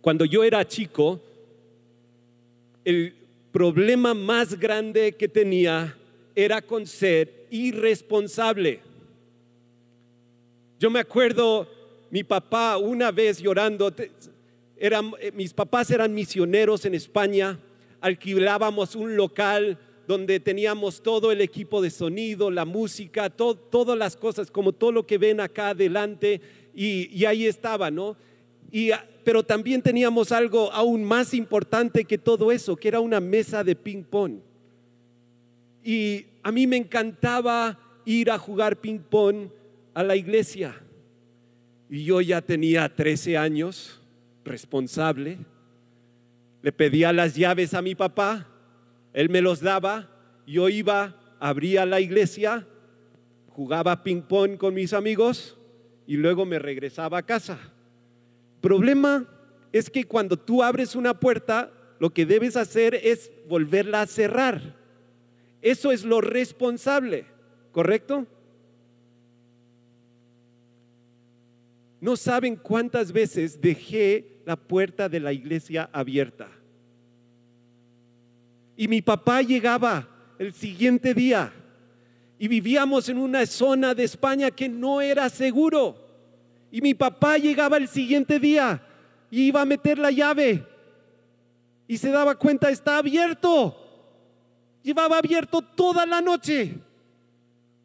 Cuando 0.00 0.24
yo 0.24 0.44
era 0.44 0.64
chico, 0.64 1.20
el 2.84 3.14
problema 3.50 4.14
más 4.14 4.56
grande 4.56 5.16
que 5.16 5.26
tenía 5.26 5.96
era 6.36 6.62
con 6.62 6.86
ser 6.86 7.48
irresponsable. 7.50 8.82
Yo 10.78 10.90
me 10.90 11.00
acuerdo, 11.00 11.68
mi 12.10 12.24
papá 12.24 12.76
una 12.78 13.10
vez 13.10 13.38
llorando, 13.38 13.92
eh, 14.76 15.32
mis 15.34 15.52
papás 15.52 15.90
eran 15.90 16.14
misioneros 16.14 16.84
en 16.84 16.94
España, 16.94 17.58
alquilábamos 18.00 18.94
un 18.94 19.16
local 19.16 19.78
donde 20.06 20.40
teníamos 20.40 21.02
todo 21.02 21.32
el 21.32 21.40
equipo 21.40 21.82
de 21.82 21.90
sonido, 21.90 22.50
la 22.50 22.64
música, 22.64 23.28
todas 23.28 23.98
las 23.98 24.16
cosas, 24.16 24.50
como 24.50 24.72
todo 24.72 24.92
lo 24.92 25.06
que 25.06 25.18
ven 25.18 25.40
acá 25.40 25.70
adelante, 25.70 26.40
y, 26.74 27.14
y 27.14 27.26
ahí 27.26 27.46
estaba, 27.46 27.90
¿no? 27.90 28.16
Y 28.70 28.90
pero 29.28 29.42
también 29.42 29.82
teníamos 29.82 30.32
algo 30.32 30.72
aún 30.72 31.04
más 31.04 31.34
importante 31.34 32.06
que 32.06 32.16
todo 32.16 32.50
eso, 32.50 32.76
que 32.76 32.88
era 32.88 33.00
una 33.00 33.20
mesa 33.20 33.62
de 33.62 33.76
ping 33.76 34.02
pong. 34.02 34.38
Y 35.84 36.24
a 36.42 36.50
mí 36.50 36.66
me 36.66 36.78
encantaba 36.78 37.78
ir 38.06 38.30
a 38.30 38.38
jugar 38.38 38.80
ping 38.80 39.00
pong 39.00 39.50
a 39.92 40.02
la 40.02 40.16
iglesia. 40.16 40.80
Y 41.88 42.04
yo 42.04 42.20
ya 42.20 42.42
tenía 42.42 42.94
13 42.94 43.38
años, 43.38 44.00
responsable. 44.44 45.38
Le 46.62 46.72
pedía 46.72 47.12
las 47.12 47.34
llaves 47.34 47.74
a 47.74 47.82
mi 47.82 47.94
papá, 47.94 48.46
él 49.12 49.30
me 49.30 49.40
los 49.40 49.60
daba, 49.60 50.10
yo 50.46 50.68
iba, 50.68 51.16
abría 51.40 51.86
la 51.86 52.00
iglesia, 52.00 52.66
jugaba 53.48 54.02
ping 54.02 54.22
pong 54.22 54.56
con 54.56 54.74
mis 54.74 54.92
amigos 54.92 55.56
y 56.06 56.16
luego 56.16 56.44
me 56.44 56.58
regresaba 56.58 57.18
a 57.18 57.22
casa. 57.22 57.58
Problema 58.60 59.26
es 59.72 59.90
que 59.90 60.04
cuando 60.04 60.36
tú 60.36 60.62
abres 60.62 60.94
una 60.94 61.18
puerta, 61.18 61.70
lo 61.98 62.10
que 62.10 62.26
debes 62.26 62.56
hacer 62.56 62.94
es 62.94 63.30
volverla 63.48 64.02
a 64.02 64.06
cerrar. 64.06 64.76
Eso 65.62 65.92
es 65.92 66.04
lo 66.04 66.20
responsable, 66.20 67.26
¿correcto? 67.72 68.26
No 72.00 72.16
saben 72.16 72.56
cuántas 72.56 73.12
veces 73.12 73.60
dejé 73.60 74.40
la 74.46 74.56
puerta 74.56 75.08
de 75.08 75.20
la 75.20 75.32
iglesia 75.32 75.90
abierta. 75.92 76.48
Y 78.76 78.86
mi 78.86 79.02
papá 79.02 79.42
llegaba 79.42 80.08
el 80.38 80.52
siguiente 80.52 81.12
día 81.12 81.52
y 82.38 82.46
vivíamos 82.46 83.08
en 83.08 83.18
una 83.18 83.44
zona 83.46 83.94
de 83.94 84.04
España 84.04 84.50
que 84.50 84.68
no 84.68 85.00
era 85.00 85.28
seguro. 85.28 85.96
Y 86.70 86.80
mi 86.80 86.94
papá 86.94 87.38
llegaba 87.38 87.76
el 87.76 87.88
siguiente 87.88 88.38
día 88.38 88.80
y 89.30 89.48
iba 89.48 89.62
a 89.62 89.66
meter 89.66 89.98
la 89.98 90.10
llave 90.10 90.64
y 91.88 91.96
se 91.96 92.10
daba 92.10 92.34
cuenta, 92.36 92.68
está 92.68 92.98
abierto. 92.98 93.74
Llevaba 94.82 95.18
abierto 95.18 95.62
toda 95.62 96.04
la 96.06 96.20
noche. 96.20 96.76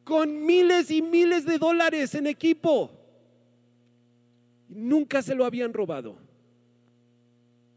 con 0.03 0.45
miles 0.45 0.91
y 0.91 1.01
miles 1.01 1.45
de 1.45 1.57
dólares 1.57 2.13
en 2.13 2.27
equipo. 2.27 2.91
Nunca 4.73 5.21
se 5.21 5.35
lo 5.35 5.45
habían 5.45 5.73
robado. 5.73 6.17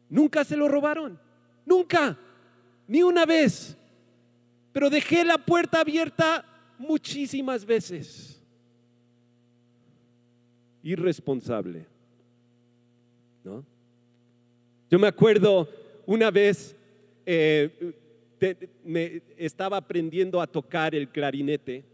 Nunca 0.09 0.45
se 0.45 0.57
lo 0.57 0.69
robaron. 0.69 1.19
Nunca. 1.65 2.19
Ni 2.87 3.03
una 3.03 3.27
vez. 3.27 3.77
Pero 4.73 4.91
dejé 4.91 5.25
la 5.25 5.39
puerta 5.39 5.81
abierta 5.81 6.45
muchísimas 6.79 7.65
veces. 7.65 8.41
Irresponsable. 10.83 11.87
¿No? 13.45 13.65
Yo 14.91 14.99
me 14.99 15.09
acuerdo 15.09 15.69
una 16.07 16.31
vez, 16.31 16.77
eh, 17.25 17.95
me 18.85 19.23
estaba 19.37 19.79
aprendiendo 19.79 20.41
a 20.41 20.47
tocar 20.47 20.95
el 20.95 21.09
clarinete 21.09 21.85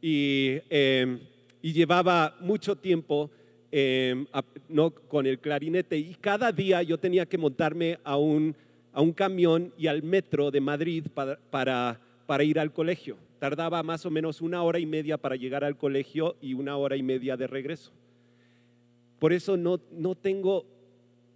y, 0.00 0.58
em, 0.68 1.20
llevaba 1.62 2.36
mucho 2.40 2.74
tiempo 2.74 3.30
em, 3.72 4.26
no, 4.68 4.90
con 4.90 5.26
el 5.26 5.38
clarinete 5.38 5.96
y 5.96 6.14
cada 6.14 6.52
día 6.52 6.82
yo 6.82 6.98
tenía 6.98 7.26
que 7.26 7.38
montarme 7.38 7.98
a 8.04 8.16
un, 8.16 8.54
a 8.92 9.00
un 9.00 9.12
camión 9.12 9.72
y 9.78 9.86
al 9.86 10.02
metro 10.02 10.50
de 10.50 10.60
Madrid 10.60 11.06
para, 11.12 11.38
para, 11.50 12.00
para 12.26 12.44
ir 12.44 12.58
al 12.58 12.72
colegio. 12.72 13.16
Tardaba 13.38 13.82
más 13.82 14.04
o 14.04 14.10
menos 14.10 14.40
una 14.40 14.62
hora 14.62 14.78
y 14.78 14.86
media 14.86 15.16
para 15.16 15.36
llegar 15.36 15.64
al 15.64 15.76
colegio 15.76 16.36
y 16.40 16.54
una 16.54 16.76
hora 16.76 16.96
y 16.96 17.02
media 17.02 17.36
de 17.36 17.46
regreso. 17.46 17.92
Por 19.18 19.32
eso 19.32 19.56
no, 19.56 19.80
no 19.92 20.14
tengo 20.14 20.64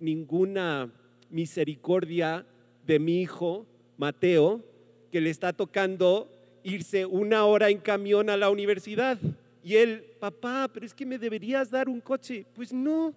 ninguna 0.00 0.90
misericordia 1.30 2.46
de 2.86 2.98
mi 2.98 3.22
hijo 3.22 3.66
Mateo, 3.96 4.62
que 5.10 5.20
le 5.20 5.30
está 5.30 5.52
tocando 5.52 6.28
irse 6.62 7.06
una 7.06 7.44
hora 7.44 7.68
en 7.70 7.78
camión 7.78 8.30
a 8.30 8.36
la 8.36 8.50
universidad. 8.50 9.18
Y 9.64 9.76
él, 9.76 10.04
papá, 10.20 10.68
pero 10.72 10.84
es 10.84 10.92
que 10.92 11.06
me 11.06 11.18
deberías 11.18 11.70
dar 11.70 11.88
un 11.88 11.98
coche. 11.98 12.44
Pues 12.54 12.70
no, 12.70 13.14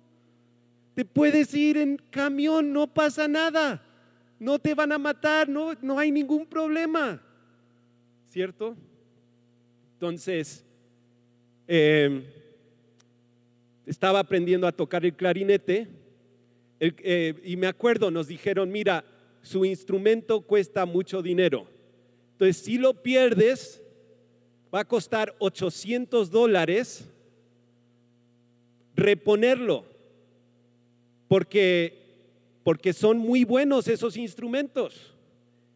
te 0.95 1.03
puedes 1.03 1.53
ir 1.53 1.75
en 1.75 1.97
camión, 2.09 2.71
no 2.71 2.87
pasa 2.87 3.27
nada. 3.27 3.83
No 4.39 4.57
te 4.57 4.73
van 4.73 4.93
a 4.93 4.97
matar, 4.97 5.49
no, 5.49 5.73
no 5.81 5.99
hay 5.99 6.09
ningún 6.09 6.45
problema. 6.45 7.21
¿Cierto? 8.29 8.77
Entonces, 9.95 10.63
em, 11.67 12.23
estaba 13.85 14.19
aprendiendo 14.19 14.67
a 14.67 14.71
tocar 14.71 15.03
el 15.03 15.13
clarinete 15.13 15.89
eh, 16.79 17.33
y 17.43 17.57
me 17.57 17.67
acuerdo, 17.67 18.09
nos 18.09 18.27
dijeron, 18.27 18.71
mira, 18.71 19.03
su 19.41 19.65
instrumento 19.65 20.39
cuesta 20.41 20.85
mucho 20.85 21.21
dinero. 21.21 21.67
Entonces, 22.33 22.57
si 22.57 22.77
lo 22.77 23.01
pierdes, 23.01 23.81
va 24.77 24.81
a 24.81 24.85
costar 24.85 25.33
800 25.39 26.29
dólares 26.29 27.09
reponerlo, 28.95 29.83
porque, 31.27 31.97
porque 32.63 32.93
son 32.93 33.17
muy 33.17 33.43
buenos 33.43 33.87
esos 33.87 34.15
instrumentos. 34.17 35.15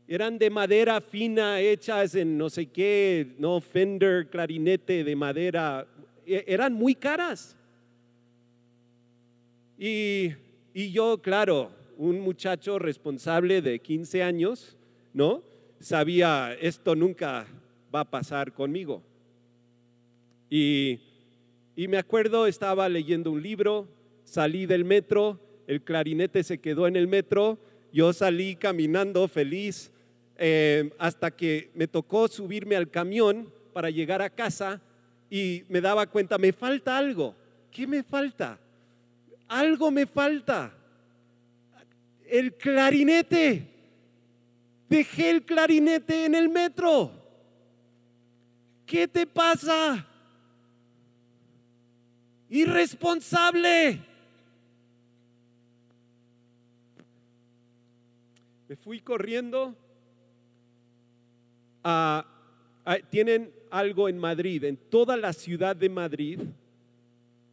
Eran 0.08 0.38
de 0.38 0.52
madera 0.52 1.02
fina, 1.02 1.60
hechas 1.62 2.14
en 2.14 2.38
no 2.38 2.52
sé 2.52 2.68
qué, 2.68 3.34
no 3.40 3.60
Fender, 3.60 4.30
clarinete 4.30 5.04
de 5.04 5.16
madera, 5.16 5.88
e, 6.24 6.44
eran 6.46 6.72
muy 6.74 6.94
caras. 6.94 7.58
Y, 9.80 10.30
y 10.76 10.92
yo, 10.92 11.20
claro, 11.24 11.72
un 11.98 12.20
muchacho 12.20 12.78
responsable 12.78 13.64
de 13.64 13.80
15 13.80 14.22
años, 14.22 14.78
¿no? 15.12 15.42
Sabía, 15.80 16.56
esto 16.62 16.96
nunca 16.96 17.48
va 17.94 18.02
a 18.02 18.10
pasar 18.10 18.54
conmigo. 18.54 19.02
Y, 20.50 21.00
y 21.76 21.88
me 21.88 21.98
acuerdo, 21.98 22.48
estaba 22.48 22.88
leyendo 22.90 23.32
un 23.32 23.42
libro, 23.42 23.88
salí 24.24 24.66
del 24.66 24.86
metro, 24.86 25.40
el 25.68 25.82
clarinete 25.82 26.44
se 26.44 26.60
quedó 26.60 26.88
en 26.88 26.96
el 26.96 27.08
metro, 27.08 27.60
yo 27.94 28.14
salí 28.14 28.56
caminando 28.56 29.28
feliz 29.28 29.92
eh, 30.38 30.92
hasta 30.98 31.32
que 31.32 31.72
me 31.76 31.88
tocó 31.88 32.28
subirme 32.28 32.76
al 32.76 32.90
camión 32.90 33.54
para 33.74 33.90
llegar 33.90 34.22
a 34.22 34.30
casa 34.30 34.82
y 35.30 35.64
me 35.70 35.82
daba 35.82 36.08
cuenta, 36.08 36.38
me 36.38 36.52
falta 36.52 36.98
algo. 36.98 37.36
¿Qué 37.72 37.88
me 37.88 38.04
falta? 38.04 38.60
Algo 39.48 39.92
me 39.92 40.06
falta 40.06 40.74
el 42.32 42.54
clarinete. 42.54 43.68
Dejé 44.90 45.30
el 45.30 45.44
clarinete 45.44 46.26
en 46.26 46.34
el 46.34 46.50
metro. 46.50 47.12
¿Qué 48.92 49.08
te 49.08 49.26
pasa? 49.26 50.06
Irresponsable. 52.50 54.02
Me 58.68 58.76
fui 58.76 59.00
corriendo 59.00 59.74
a, 61.86 62.26
tienen 63.10 63.54
algo 63.70 64.10
en 64.10 64.18
Madrid, 64.18 64.66
en 64.66 64.76
toda 64.76 65.16
la 65.16 65.32
ciudad 65.32 65.74
de 65.74 65.88
Madrid, 65.88 66.42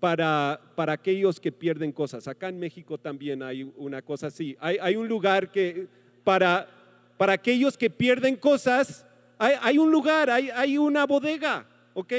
para, 0.00 0.60
para 0.74 0.94
aquellos 0.94 1.38
que 1.38 1.52
pierden 1.52 1.92
cosas. 1.92 2.26
Acá 2.26 2.48
en 2.48 2.58
México 2.58 2.98
también 2.98 3.44
hay 3.44 3.62
una 3.76 4.02
cosa 4.02 4.26
así. 4.26 4.56
Hay, 4.58 4.96
un 4.96 5.06
lugar 5.06 5.52
que 5.52 5.86
para, 6.24 6.68
para 7.16 7.34
aquellos 7.34 7.78
que 7.78 7.90
pierden 7.90 8.34
cosas, 8.34 9.06
hay, 9.38 9.78
un 9.78 9.90
lugar, 9.90 10.30
hay, 10.30 10.50
hay 10.50 10.76
una 10.76 11.06
bodega, 11.06 11.66
¿ok? 11.94 12.12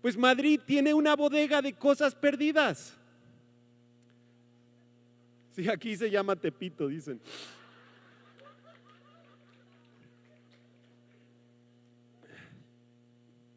Pues 0.00 0.16
Madrid 0.16 0.60
tiene 0.64 0.92
una 0.92 1.14
bodega 1.14 1.62
de 1.62 1.72
cosas 1.72 2.14
perdidas. 2.14 2.96
Sí, 5.54 5.68
aquí 5.68 5.96
se 5.96 6.10
llama 6.10 6.34
Tepito, 6.34 6.88
dicen. 6.88 7.20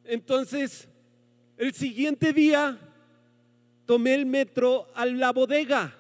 Entonces, 0.03 0.87
el 1.57 1.73
siguiente 1.73 2.31
día 2.31 2.77
tomé 3.85 4.13
el 4.13 4.25
metro 4.25 4.87
a 4.93 5.05
la 5.05 5.31
bodega 5.31 5.95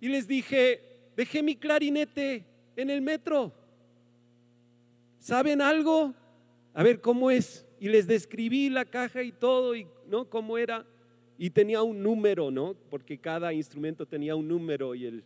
y 0.00 0.08
les 0.08 0.28
dije, 0.28 1.10
dejé 1.16 1.42
mi 1.42 1.56
clarinete 1.56 2.44
en 2.76 2.90
el 2.90 3.00
metro. 3.00 3.63
¿Saben 5.24 5.62
algo? 5.62 6.12
A 6.74 6.82
ver 6.82 7.00
cómo 7.00 7.30
es. 7.30 7.66
Y 7.80 7.88
les 7.88 8.06
describí 8.06 8.68
la 8.68 8.84
caja 8.84 9.22
y 9.22 9.32
todo, 9.32 9.74
y 9.74 9.86
no 10.06 10.28
cómo 10.28 10.58
era. 10.58 10.84
Y 11.38 11.48
tenía 11.48 11.82
un 11.82 12.02
número, 12.02 12.50
¿no? 12.50 12.74
Porque 12.90 13.16
cada 13.16 13.54
instrumento 13.54 14.04
tenía 14.04 14.36
un 14.36 14.46
número 14.46 14.94
y 14.94 15.06
el, 15.06 15.24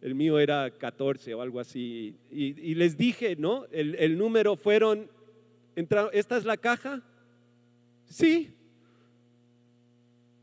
el 0.00 0.14
mío 0.14 0.38
era 0.38 0.70
14 0.70 1.34
o 1.34 1.42
algo 1.42 1.60
así. 1.60 2.16
Y, 2.30 2.74
les 2.74 2.96
dije, 2.96 3.36
¿no? 3.36 3.66
El, 3.70 3.96
el 3.96 4.16
número 4.16 4.56
fueron, 4.56 5.10
¿esta 5.74 6.38
es 6.38 6.46
la 6.46 6.56
caja? 6.56 7.02
Sí, 8.06 8.56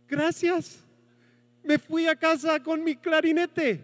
Gracias. 0.08 0.86
Me 1.63 1.80
fui 1.80 2.06
a 2.06 2.16
casa 2.16 2.62
con 2.62 2.84
mi 2.84 2.96
clarinete. 2.96 3.84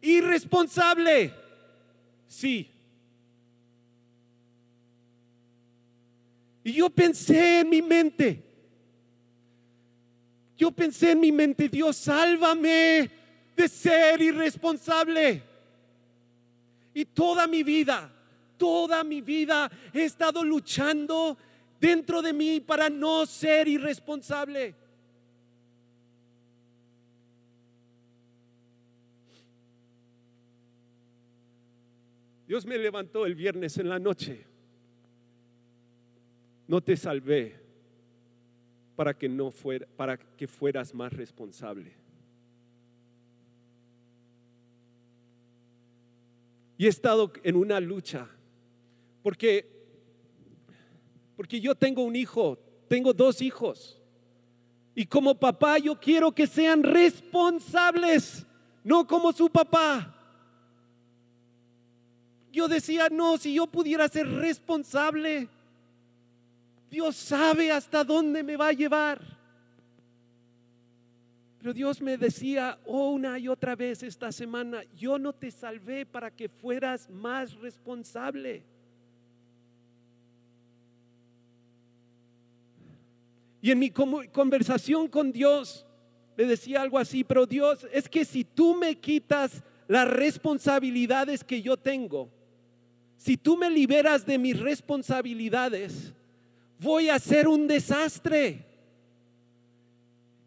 Irresponsable. 0.00 1.34
Sí. 2.28 2.70
Y 6.66 6.72
yo 6.72 6.90
pensé 6.90 7.60
en 7.60 7.70
mi 7.70 7.80
mente. 7.80 8.42
Yo 10.58 10.72
pensé 10.72 11.12
en 11.12 11.20
mi 11.20 11.30
mente, 11.30 11.68
Dios, 11.68 11.96
sálvame 11.96 13.08
de 13.54 13.68
ser 13.68 14.20
irresponsable. 14.20 15.44
Y 16.92 17.04
toda 17.04 17.46
mi 17.46 17.62
vida, 17.62 18.12
toda 18.56 19.04
mi 19.04 19.20
vida 19.20 19.70
he 19.92 20.06
estado 20.06 20.42
luchando 20.42 21.38
dentro 21.78 22.20
de 22.20 22.32
mí 22.32 22.58
para 22.58 22.90
no 22.90 23.26
ser 23.26 23.68
irresponsable. 23.68 24.74
Dios 32.48 32.66
me 32.66 32.76
levantó 32.76 33.24
el 33.24 33.36
viernes 33.36 33.78
en 33.78 33.88
la 33.88 34.00
noche. 34.00 34.55
No 36.66 36.80
te 36.80 36.96
salvé 36.96 37.60
para 38.96 39.16
que 39.16 39.28
no 39.28 39.50
fuera, 39.50 39.86
para 39.96 40.16
que 40.16 40.46
fueras 40.46 40.94
más 40.94 41.12
responsable. 41.12 41.92
Y 46.78 46.86
he 46.86 46.88
estado 46.88 47.32
en 47.42 47.56
una 47.56 47.80
lucha 47.80 48.28
porque 49.22 49.74
porque 51.36 51.60
yo 51.60 51.74
tengo 51.74 52.02
un 52.02 52.16
hijo, 52.16 52.58
tengo 52.88 53.12
dos 53.12 53.42
hijos. 53.42 54.00
Y 54.94 55.04
como 55.04 55.38
papá 55.38 55.78
yo 55.78 56.00
quiero 56.00 56.32
que 56.32 56.46
sean 56.46 56.82
responsables, 56.82 58.46
no 58.82 59.06
como 59.06 59.32
su 59.32 59.50
papá. 59.50 60.14
yo 62.50 62.68
decía, 62.68 63.08
no, 63.10 63.36
si 63.36 63.52
yo 63.52 63.66
pudiera 63.66 64.08
ser 64.08 64.26
responsable, 64.26 65.46
Dios 66.96 67.14
sabe 67.14 67.70
hasta 67.70 68.02
dónde 68.02 68.42
me 68.42 68.56
va 68.56 68.68
a 68.68 68.72
llevar. 68.72 69.20
Pero 71.58 71.74
Dios 71.74 72.00
me 72.00 72.16
decía 72.16 72.78
una 72.86 73.38
y 73.38 73.48
otra 73.48 73.76
vez 73.76 74.02
esta 74.02 74.32
semana, 74.32 74.82
yo 74.94 75.18
no 75.18 75.34
te 75.34 75.50
salvé 75.50 76.06
para 76.06 76.30
que 76.30 76.48
fueras 76.48 77.10
más 77.10 77.52
responsable. 77.56 78.64
Y 83.60 83.70
en 83.70 83.78
mi 83.78 83.90
conversación 83.90 85.06
con 85.06 85.30
Dios 85.30 85.84
le 86.34 86.46
decía 86.46 86.80
algo 86.80 86.98
así, 86.98 87.24
pero 87.24 87.44
Dios, 87.44 87.86
es 87.92 88.08
que 88.08 88.24
si 88.24 88.42
tú 88.42 88.74
me 88.74 88.98
quitas 88.98 89.62
las 89.86 90.08
responsabilidades 90.08 91.44
que 91.44 91.60
yo 91.60 91.76
tengo, 91.76 92.30
si 93.18 93.36
tú 93.36 93.58
me 93.58 93.68
liberas 93.68 94.24
de 94.24 94.38
mis 94.38 94.58
responsabilidades, 94.58 96.14
voy 96.78 97.08
a 97.08 97.18
ser 97.18 97.48
un 97.48 97.66
desastre. 97.66 98.64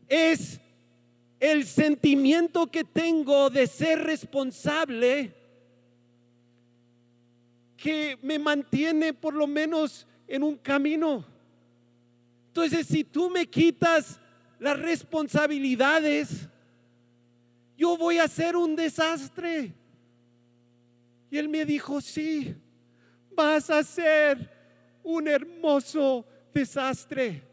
Es 0.07 0.59
el 1.39 1.65
sentimiento 1.65 2.67
que 2.67 2.83
tengo 2.83 3.49
de 3.49 3.67
ser 3.67 4.03
responsable 4.03 5.33
que 7.77 8.17
me 8.21 8.37
mantiene 8.37 9.13
por 9.13 9.33
lo 9.33 9.47
menos 9.47 10.05
en 10.27 10.43
un 10.43 10.57
camino. 10.57 11.25
Entonces, 12.47 12.87
si 12.87 13.03
tú 13.03 13.29
me 13.29 13.47
quitas 13.47 14.19
las 14.59 14.77
responsabilidades, 14.77 16.49
yo 17.77 17.95
voy 17.95 18.17
a 18.17 18.27
ser 18.27 18.57
un 18.57 18.75
desastre. 18.75 19.73
Y 21.31 21.37
él 21.37 21.47
me 21.47 21.63
dijo, 21.63 22.01
sí, 22.01 22.53
vas 23.33 23.69
a 23.69 23.81
ser 23.83 24.58
un 25.03 25.27
hermoso 25.27 26.25
desastre. 26.53 27.43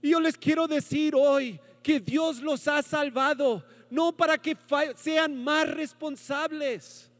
Y 0.00 0.10
yo 0.10 0.20
les 0.20 0.36
quiero 0.36 0.66
decir 0.68 1.14
hoy 1.14 1.60
que 1.82 2.00
Dios 2.00 2.40
los 2.40 2.68
ha 2.68 2.82
salvado, 2.82 3.64
no 3.90 4.16
para 4.16 4.38
que 4.38 4.56
sean 4.96 5.42
más 5.42 5.68
responsables, 5.68 7.10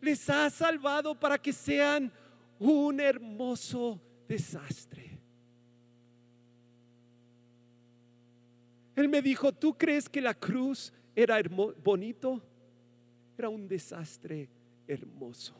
les 0.00 0.28
ha 0.28 0.50
salvado 0.50 1.14
para 1.14 1.38
que 1.38 1.52
sean 1.52 2.12
un 2.58 3.00
hermoso 3.00 4.00
desastre. 4.28 5.18
Él 8.96 9.08
me 9.08 9.22
dijo, 9.22 9.52
¿tú 9.52 9.78
crees 9.78 10.08
que 10.08 10.20
la 10.20 10.34
cruz 10.34 10.92
era 11.14 11.40
bonito? 11.84 12.42
Era 13.38 13.48
un 13.48 13.68
desastre 13.68 14.48
hermoso. 14.88 15.54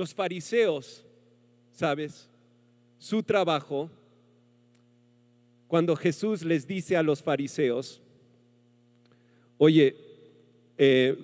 Los 0.00 0.14
fariseos, 0.14 1.04
¿sabes? 1.72 2.26
Su 2.98 3.22
trabajo, 3.22 3.90
cuando 5.68 5.94
Jesús 5.94 6.42
les 6.42 6.66
dice 6.66 6.96
a 6.96 7.02
los 7.02 7.22
fariseos, 7.22 8.00
oye, 9.58 9.94
eh, 10.78 11.18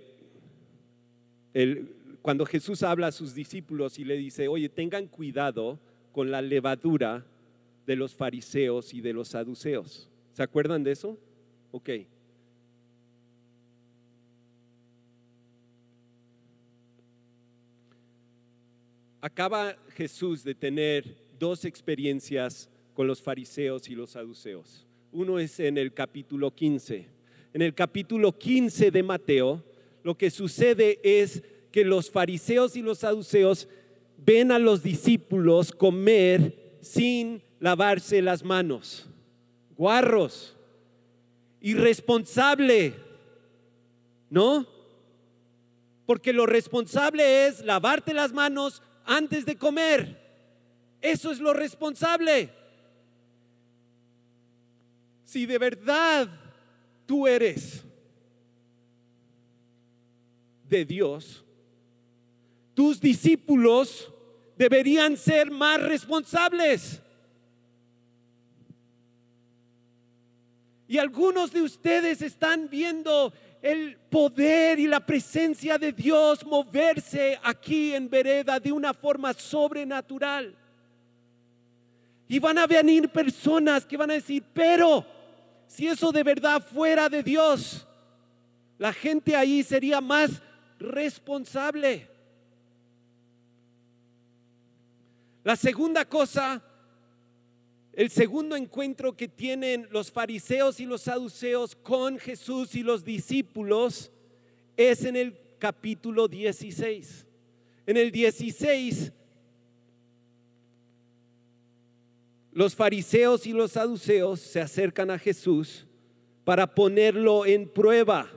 cuando 2.20 2.44
Jesús 2.44 2.82
habla 2.82 3.06
a 3.06 3.12
sus 3.12 3.34
discípulos 3.34 3.98
y 3.98 4.04
le 4.04 4.18
dice, 4.18 4.46
oye, 4.46 4.68
tengan 4.68 5.06
cuidado 5.06 5.78
con 6.12 6.30
la 6.30 6.42
levadura 6.42 7.24
de 7.86 7.96
los 7.96 8.12
fariseos 8.12 8.92
y 8.92 9.00
de 9.00 9.14
los 9.14 9.28
saduceos. 9.28 10.10
¿Se 10.34 10.42
acuerdan 10.42 10.84
de 10.84 10.92
eso? 10.92 11.18
Ok. 11.72 11.88
Acaba 19.26 19.76
Jesús 19.96 20.44
de 20.44 20.54
tener 20.54 21.16
dos 21.36 21.64
experiencias 21.64 22.70
con 22.94 23.08
los 23.08 23.20
fariseos 23.20 23.88
y 23.88 23.96
los 23.96 24.10
saduceos. 24.10 24.86
Uno 25.10 25.40
es 25.40 25.58
en 25.58 25.78
el 25.78 25.92
capítulo 25.92 26.54
15. 26.54 27.08
En 27.52 27.60
el 27.60 27.74
capítulo 27.74 28.30
15 28.38 28.92
de 28.92 29.02
Mateo, 29.02 29.64
lo 30.04 30.16
que 30.16 30.30
sucede 30.30 31.00
es 31.02 31.42
que 31.72 31.84
los 31.84 32.08
fariseos 32.08 32.76
y 32.76 32.82
los 32.82 32.98
saduceos 32.98 33.68
ven 34.16 34.52
a 34.52 34.60
los 34.60 34.84
discípulos 34.84 35.72
comer 35.72 36.78
sin 36.80 37.42
lavarse 37.58 38.22
las 38.22 38.44
manos. 38.44 39.08
Guarros, 39.76 40.56
irresponsable, 41.60 42.94
¿no? 44.30 44.68
Porque 46.06 46.32
lo 46.32 46.46
responsable 46.46 47.48
es 47.48 47.64
lavarte 47.64 48.14
las 48.14 48.32
manos 48.32 48.82
antes 49.06 49.46
de 49.46 49.56
comer. 49.56 50.26
Eso 51.00 51.30
es 51.30 51.38
lo 51.38 51.54
responsable. 51.54 52.50
Si 55.24 55.46
de 55.46 55.58
verdad 55.58 56.28
tú 57.06 57.26
eres 57.26 57.84
de 60.68 60.84
Dios, 60.84 61.44
tus 62.74 63.00
discípulos 63.00 64.12
deberían 64.56 65.16
ser 65.16 65.50
más 65.50 65.82
responsables. 65.82 67.00
Y 70.88 70.98
algunos 70.98 71.52
de 71.52 71.62
ustedes 71.62 72.22
están 72.22 72.68
viendo 72.68 73.32
el 73.66 73.96
poder 73.96 74.78
y 74.78 74.86
la 74.86 75.00
presencia 75.00 75.76
de 75.76 75.92
Dios 75.92 76.46
moverse 76.46 77.38
aquí 77.42 77.94
en 77.94 78.08
Vereda 78.08 78.60
de 78.60 78.70
una 78.70 78.94
forma 78.94 79.32
sobrenatural. 79.34 80.56
Y 82.28 82.38
van 82.38 82.58
a 82.58 82.66
venir 82.66 83.08
personas 83.08 83.84
que 83.84 83.96
van 83.96 84.12
a 84.12 84.14
decir, 84.14 84.44
pero 84.52 85.04
si 85.66 85.88
eso 85.88 86.12
de 86.12 86.22
verdad 86.22 86.62
fuera 86.62 87.08
de 87.08 87.24
Dios, 87.24 87.84
la 88.78 88.92
gente 88.92 89.34
ahí 89.34 89.64
sería 89.64 90.00
más 90.00 90.30
responsable. 90.78 92.08
La 95.42 95.56
segunda 95.56 96.04
cosa, 96.04 96.62
el 97.96 98.10
segundo 98.10 98.56
encuentro 98.56 99.16
que 99.16 99.26
tienen 99.26 99.88
los 99.90 100.12
fariseos 100.12 100.80
y 100.80 100.84
los 100.84 101.00
saduceos 101.00 101.74
con 101.74 102.18
Jesús 102.18 102.74
y 102.74 102.82
los 102.82 103.02
discípulos 103.06 104.12
es 104.76 105.02
en 105.02 105.16
el 105.16 105.34
capítulo 105.58 106.28
16. 106.28 107.24
En 107.86 107.96
el 107.96 108.12
16, 108.12 109.12
los 112.52 112.76
fariseos 112.76 113.46
y 113.46 113.54
los 113.54 113.72
saduceos 113.72 114.40
se 114.40 114.60
acercan 114.60 115.10
a 115.10 115.18
Jesús 115.18 115.86
para 116.44 116.74
ponerlo 116.74 117.46
en 117.46 117.66
prueba, 117.66 118.30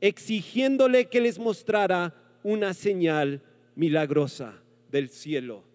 exigiéndole 0.00 1.10
que 1.10 1.20
les 1.20 1.38
mostrara 1.38 2.14
una 2.42 2.72
señal 2.72 3.42
milagrosa 3.74 4.54
del 4.90 5.10
cielo 5.10 5.69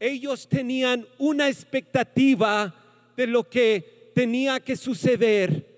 ellos 0.00 0.48
tenían 0.48 1.06
una 1.18 1.48
expectativa 1.48 2.74
de 3.16 3.26
lo 3.26 3.48
que 3.48 4.12
tenía 4.14 4.60
que 4.60 4.76
suceder 4.76 5.74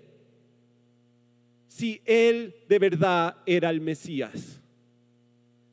si 1.68 2.00
él 2.04 2.54
de 2.68 2.78
verdad 2.78 3.36
era 3.44 3.70
el 3.70 3.80
Mesías. 3.80 4.60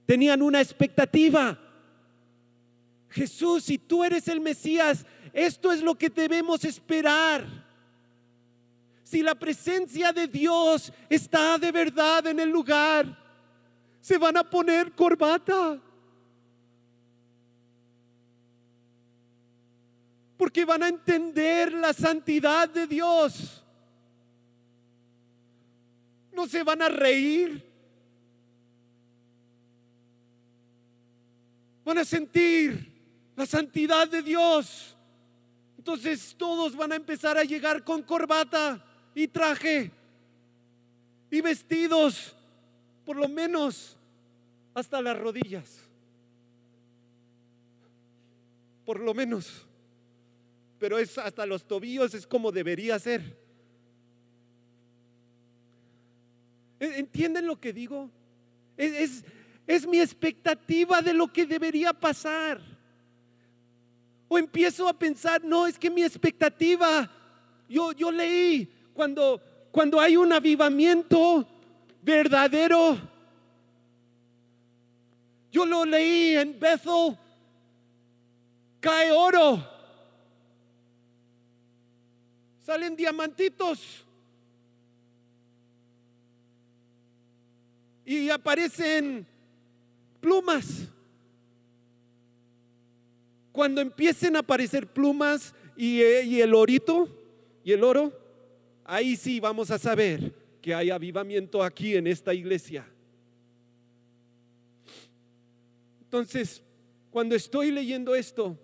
Tenían 0.06 0.42
una 0.42 0.60
expectativa. 0.62 1.58
Jesús, 3.10 3.64
si 3.64 3.78
tú 3.78 4.04
eres 4.04 4.28
el 4.28 4.42
Mesías, 4.42 5.06
esto 5.32 5.72
es 5.72 5.82
lo 5.82 5.96
que 5.96 6.10
debemos 6.10 6.66
esperar. 6.66 7.46
Si 9.04 9.22
la 9.22 9.36
presencia 9.36 10.12
de 10.12 10.28
Dios 10.28 10.92
está 11.10 11.58
de 11.58 11.72
verdad 11.72 12.28
en 12.28 12.40
el 12.40 12.50
lugar, 12.50 13.18
se 14.02 14.18
van 14.18 14.36
a 14.36 14.44
poner 14.44 14.92
corbata 14.92 15.80
porque 20.44 20.66
van 20.66 20.84
a 20.84 20.90
entender 20.90 21.72
la 21.72 21.94
santidad 21.94 22.68
de 22.68 22.86
Dios. 22.86 23.64
No 26.34 26.46
se 26.50 26.62
van 26.64 26.82
a 26.82 26.90
reír. 26.90 27.64
Van 31.86 31.98
a 31.98 32.04
sentir 32.04 32.92
la 33.38 33.46
santidad 33.46 34.06
de 34.06 34.22
Dios. 34.22 34.98
Entonces 35.78 36.36
todos 36.38 36.76
van 36.76 36.92
a 36.92 36.98
empezar 36.98 37.38
a 37.38 37.46
llegar 37.46 37.86
con 37.86 38.04
corbata 38.04 38.86
y 39.16 39.30
traje 39.30 39.92
y 41.32 41.40
vestidos, 41.40 42.36
por 43.06 43.16
lo 43.16 43.30
menos 43.30 43.96
hasta 44.74 45.02
las 45.02 45.18
rodillas. 45.18 45.88
Por 48.84 49.00
lo 49.00 49.14
menos 49.14 49.68
pero 50.84 51.00
es 51.00 51.18
hasta 51.18 51.46
los 51.46 51.66
tobillos, 51.66 52.14
es 52.14 52.28
como 52.28 52.52
debería 52.52 53.00
ser. 53.00 53.22
¿E-, 56.78 57.00
¿Entienden 57.00 57.48
lo 57.48 57.58
que 57.58 57.72
digo? 57.72 58.12
Es, 58.76 59.24
es, 59.66 59.88
mi 59.88 60.02
expectativa 60.02 61.02
de 61.02 61.14
lo 61.14 61.32
que 61.32 61.46
debería 61.46 61.94
pasar. 61.94 62.60
O 64.28 64.38
empiezo 64.38 64.90
a 64.90 64.92
pensar, 64.92 65.42
no, 65.42 65.66
es 65.66 65.80
que 65.80 65.90
mi 65.90 66.04
expectativa, 66.04 67.10
yo, 67.70 67.94
yo 67.94 68.12
leí 68.12 68.70
cuando, 68.94 69.42
cuando 69.72 70.02
hay 70.02 70.18
un 70.18 70.34
avivamiento 70.34 71.48
verdadero, 72.02 72.98
yo 75.50 75.66
lo 75.66 75.86
leí 75.86 76.36
en 76.36 76.60
Bethel, 76.60 77.18
cae 78.82 79.10
oro, 79.14 79.73
salen 82.64 82.96
diamantitos 82.96 84.06
y 88.06 88.30
aparecen 88.30 89.28
plumas. 90.22 90.88
Cuando 93.52 93.82
empiecen 93.82 94.36
a 94.38 94.40
aparecer 94.40 94.88
plumas 94.88 95.54
y, 95.76 96.02
eh, 96.02 96.24
y, 96.24 96.42
el 96.42 96.56
orito 96.56 97.08
y 97.64 97.74
el 97.74 97.84
oro, 97.84 98.12
ahí 98.86 99.16
sí 99.16 99.40
vamos 99.40 99.70
a 99.70 99.78
saber 99.78 100.34
que 100.62 100.74
hay 100.74 100.90
avivamiento 100.90 101.62
aquí 101.62 101.96
en 101.96 102.08
esta 102.08 102.34
iglesia. 102.34 102.88
Entonces, 106.02 106.64
cuando 107.12 107.36
estoy 107.36 107.72
leyendo 107.72 108.16
esto, 108.16 108.58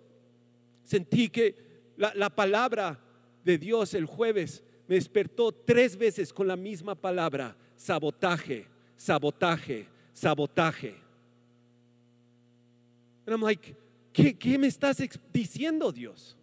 sentí 0.84 1.28
que 1.28 1.54
la, 1.96 2.12
la 2.14 2.30
palabra 2.30 2.98
de 3.44 3.58
Dios 3.58 3.94
el 3.94 4.06
jueves 4.06 4.62
me 4.90 4.96
despertó 4.96 5.52
tres 5.52 5.96
veces 5.96 6.32
con 6.32 6.48
la 6.48 6.56
misma 6.56 6.96
palabra, 6.96 7.56
sabotaje, 7.76 8.66
sabotaje, 8.96 9.86
sabotaje. 10.12 10.96
And 13.24 13.34
I'm 13.34 13.40
like, 13.40 13.76
¿qué, 14.12 14.36
¿qué, 14.36 14.58
me 14.58 14.66
estás 14.66 14.96
diciendo, 15.32 15.92
Dios? 15.92 16.36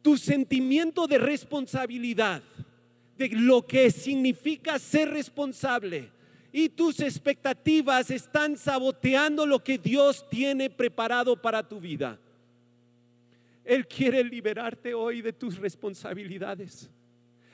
Tu 0.00 0.16
sentimiento 0.16 1.06
de 1.06 1.18
responsabilidad, 1.18 2.42
de 3.18 3.28
lo 3.28 3.66
que 3.66 3.90
significa 3.90 4.78
ser 4.78 5.10
responsable, 5.10 6.10
y 6.52 6.70
tus 6.70 7.00
expectativas 7.00 8.10
están 8.10 8.56
saboteando 8.56 9.44
lo 9.44 9.62
que 9.62 9.76
Dios 9.76 10.26
tiene 10.30 10.70
preparado 10.70 11.36
para 11.36 11.68
tu 11.68 11.78
vida. 11.78 12.18
Él 13.70 13.86
quiere 13.86 14.24
liberarte 14.24 14.94
hoy 14.94 15.22
de 15.22 15.32
tus 15.32 15.56
responsabilidades. 15.56 16.90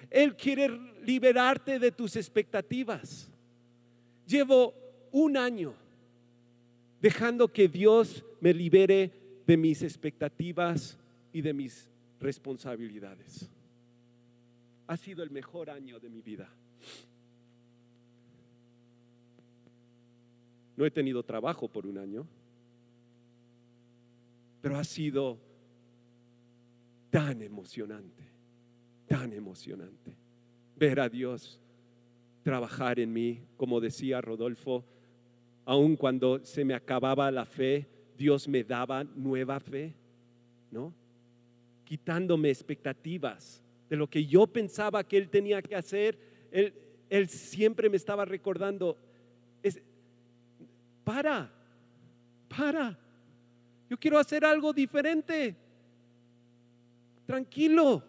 Él 0.08 0.34
quiere 0.34 0.70
liberarte 1.04 1.78
de 1.78 1.92
tus 1.92 2.16
expectativas. 2.16 3.30
Llevo 4.26 4.72
un 5.12 5.36
año 5.36 5.74
dejando 7.02 7.52
que 7.52 7.68
Dios 7.68 8.24
me 8.40 8.54
libere 8.54 9.12
de 9.46 9.58
mis 9.58 9.82
expectativas 9.82 10.98
y 11.34 11.42
de 11.42 11.52
mis 11.52 11.86
responsabilidades. 12.18 13.50
Ha 14.86 14.96
sido 14.96 15.22
el 15.22 15.30
mejor 15.30 15.68
año 15.68 16.00
de 16.00 16.08
mi 16.08 16.22
vida. 16.22 16.48
No 20.78 20.86
he 20.86 20.90
tenido 20.90 21.22
trabajo 21.22 21.68
por 21.68 21.86
un 21.86 21.98
año, 21.98 22.26
pero 24.62 24.78
ha 24.78 24.84
sido 24.84 25.44
tan 27.10 27.42
emocionante, 27.42 28.24
tan 29.06 29.32
emocionante. 29.32 30.16
Ver 30.76 31.00
a 31.00 31.08
Dios 31.08 31.60
trabajar 32.42 33.00
en 33.00 33.12
mí, 33.12 33.42
como 33.56 33.80
decía 33.80 34.20
Rodolfo, 34.20 34.84
aun 35.64 35.96
cuando 35.96 36.44
se 36.44 36.64
me 36.64 36.74
acababa 36.74 37.30
la 37.30 37.44
fe, 37.44 37.88
Dios 38.16 38.46
me 38.48 38.62
daba 38.62 39.04
nueva 39.04 39.58
fe, 39.58 39.94
¿no? 40.70 40.94
Quitándome 41.84 42.50
expectativas 42.50 43.62
de 43.88 43.96
lo 43.96 44.08
que 44.08 44.26
yo 44.26 44.46
pensaba 44.46 45.04
que 45.04 45.16
Él 45.16 45.28
tenía 45.28 45.62
que 45.62 45.74
hacer, 45.74 46.18
Él, 46.50 46.72
él 47.08 47.28
siempre 47.28 47.88
me 47.88 47.96
estaba 47.96 48.24
recordando, 48.24 48.96
es, 49.62 49.80
para, 51.04 51.52
para, 52.48 52.98
yo 53.88 53.96
quiero 53.96 54.18
hacer 54.18 54.44
algo 54.44 54.72
diferente 54.72 55.56
tranquilo. 57.26 58.02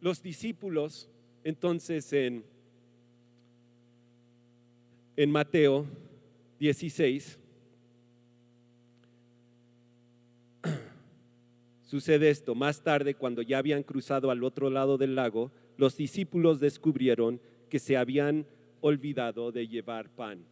Los 0.00 0.22
discípulos, 0.22 1.10
entonces 1.44 2.12
en, 2.12 2.44
en 5.16 5.30
Mateo 5.30 5.86
16, 6.58 7.38
sucede 11.82 12.30
esto. 12.30 12.54
Más 12.54 12.82
tarde, 12.82 13.14
cuando 13.14 13.42
ya 13.42 13.58
habían 13.58 13.82
cruzado 13.82 14.30
al 14.30 14.44
otro 14.44 14.70
lado 14.70 14.96
del 14.96 15.16
lago, 15.16 15.50
los 15.76 15.96
discípulos 15.96 16.60
descubrieron 16.60 17.40
que 17.68 17.78
se 17.80 17.96
habían 17.96 18.46
olvidado 18.80 19.50
de 19.50 19.66
llevar 19.66 20.08
pan 20.08 20.46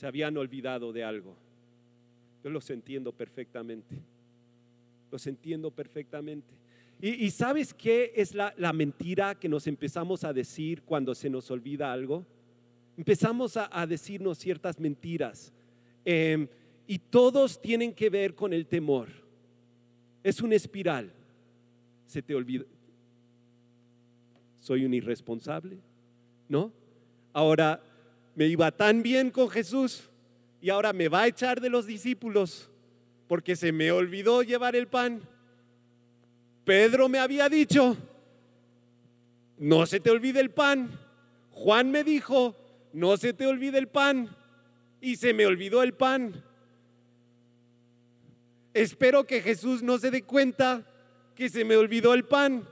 se 0.00 0.06
habían 0.06 0.34
olvidado 0.38 0.94
de 0.94 1.04
algo. 1.04 1.36
Yo 2.42 2.48
los 2.48 2.70
entiendo 2.70 3.12
perfectamente. 3.12 3.96
Los 5.12 5.26
entiendo 5.26 5.70
perfectamente. 5.70 6.54
Y, 7.02 7.30
sabes 7.30 7.74
qué 7.74 8.10
es 8.16 8.34
la, 8.34 8.72
mentira 8.72 9.34
que 9.38 9.46
nos 9.46 9.66
empezamos 9.66 10.24
a 10.24 10.32
decir 10.32 10.84
cuando 10.84 11.14
se 11.14 11.28
nos 11.28 11.50
olvida 11.50 11.92
algo? 11.92 12.24
Empezamos 12.96 13.58
a, 13.58 13.86
decirnos 13.86 14.38
ciertas 14.38 14.80
mentiras. 14.80 15.52
Em, 16.06 16.48
y 16.86 16.98
todos 16.98 17.60
tienen 17.60 17.92
que 17.92 18.08
ver 18.08 18.34
con 18.34 18.54
el 18.54 18.66
temor. 18.66 19.08
Es 20.22 20.40
una 20.40 20.54
espiral. 20.54 21.12
Se 22.06 22.22
te 22.22 22.34
olvida. 22.34 22.64
Soy 24.60 24.86
un 24.86 24.94
irresponsable, 24.94 25.76
¿no? 26.48 26.72
Ahora, 27.34 27.82
me 28.40 28.46
iba 28.46 28.70
tan 28.70 29.02
bien 29.02 29.30
con 29.30 29.50
Jesús 29.50 30.08
y 30.62 30.70
ahora 30.70 30.94
me 30.94 31.08
va 31.08 31.20
a 31.20 31.26
echar 31.26 31.60
de 31.60 31.68
los 31.68 31.84
discípulos 31.84 32.70
porque 33.28 33.54
se 33.54 33.70
me 33.70 33.92
olvidó 33.92 34.42
llevar 34.42 34.74
el 34.74 34.88
pan. 34.88 35.20
Pedro 36.64 37.10
me 37.10 37.18
había 37.18 37.50
dicho, 37.50 37.98
no 39.58 39.84
se 39.84 40.00
te 40.00 40.08
olvide 40.08 40.40
el 40.40 40.48
pan. 40.52 40.98
Juan 41.50 41.90
me 41.90 42.02
dijo, 42.02 42.56
no 42.94 43.18
se 43.18 43.34
te 43.34 43.46
olvide 43.46 43.76
el 43.76 43.88
pan. 43.88 44.34
Y 45.02 45.16
se 45.16 45.34
me 45.34 45.44
olvidó 45.44 45.82
el 45.82 45.92
pan. 45.92 46.42
Espero 48.72 49.26
que 49.26 49.42
Jesús 49.42 49.82
no 49.82 49.98
se 49.98 50.10
dé 50.10 50.22
cuenta 50.22 50.86
que 51.34 51.50
se 51.50 51.62
me 51.62 51.76
olvidó 51.76 52.14
el 52.14 52.24
pan. 52.24 52.66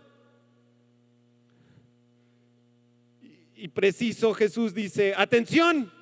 Y 3.58 3.66
preciso 3.66 4.32
Jesús 4.34 4.72
dice, 4.72 5.14
atención. 5.16 5.92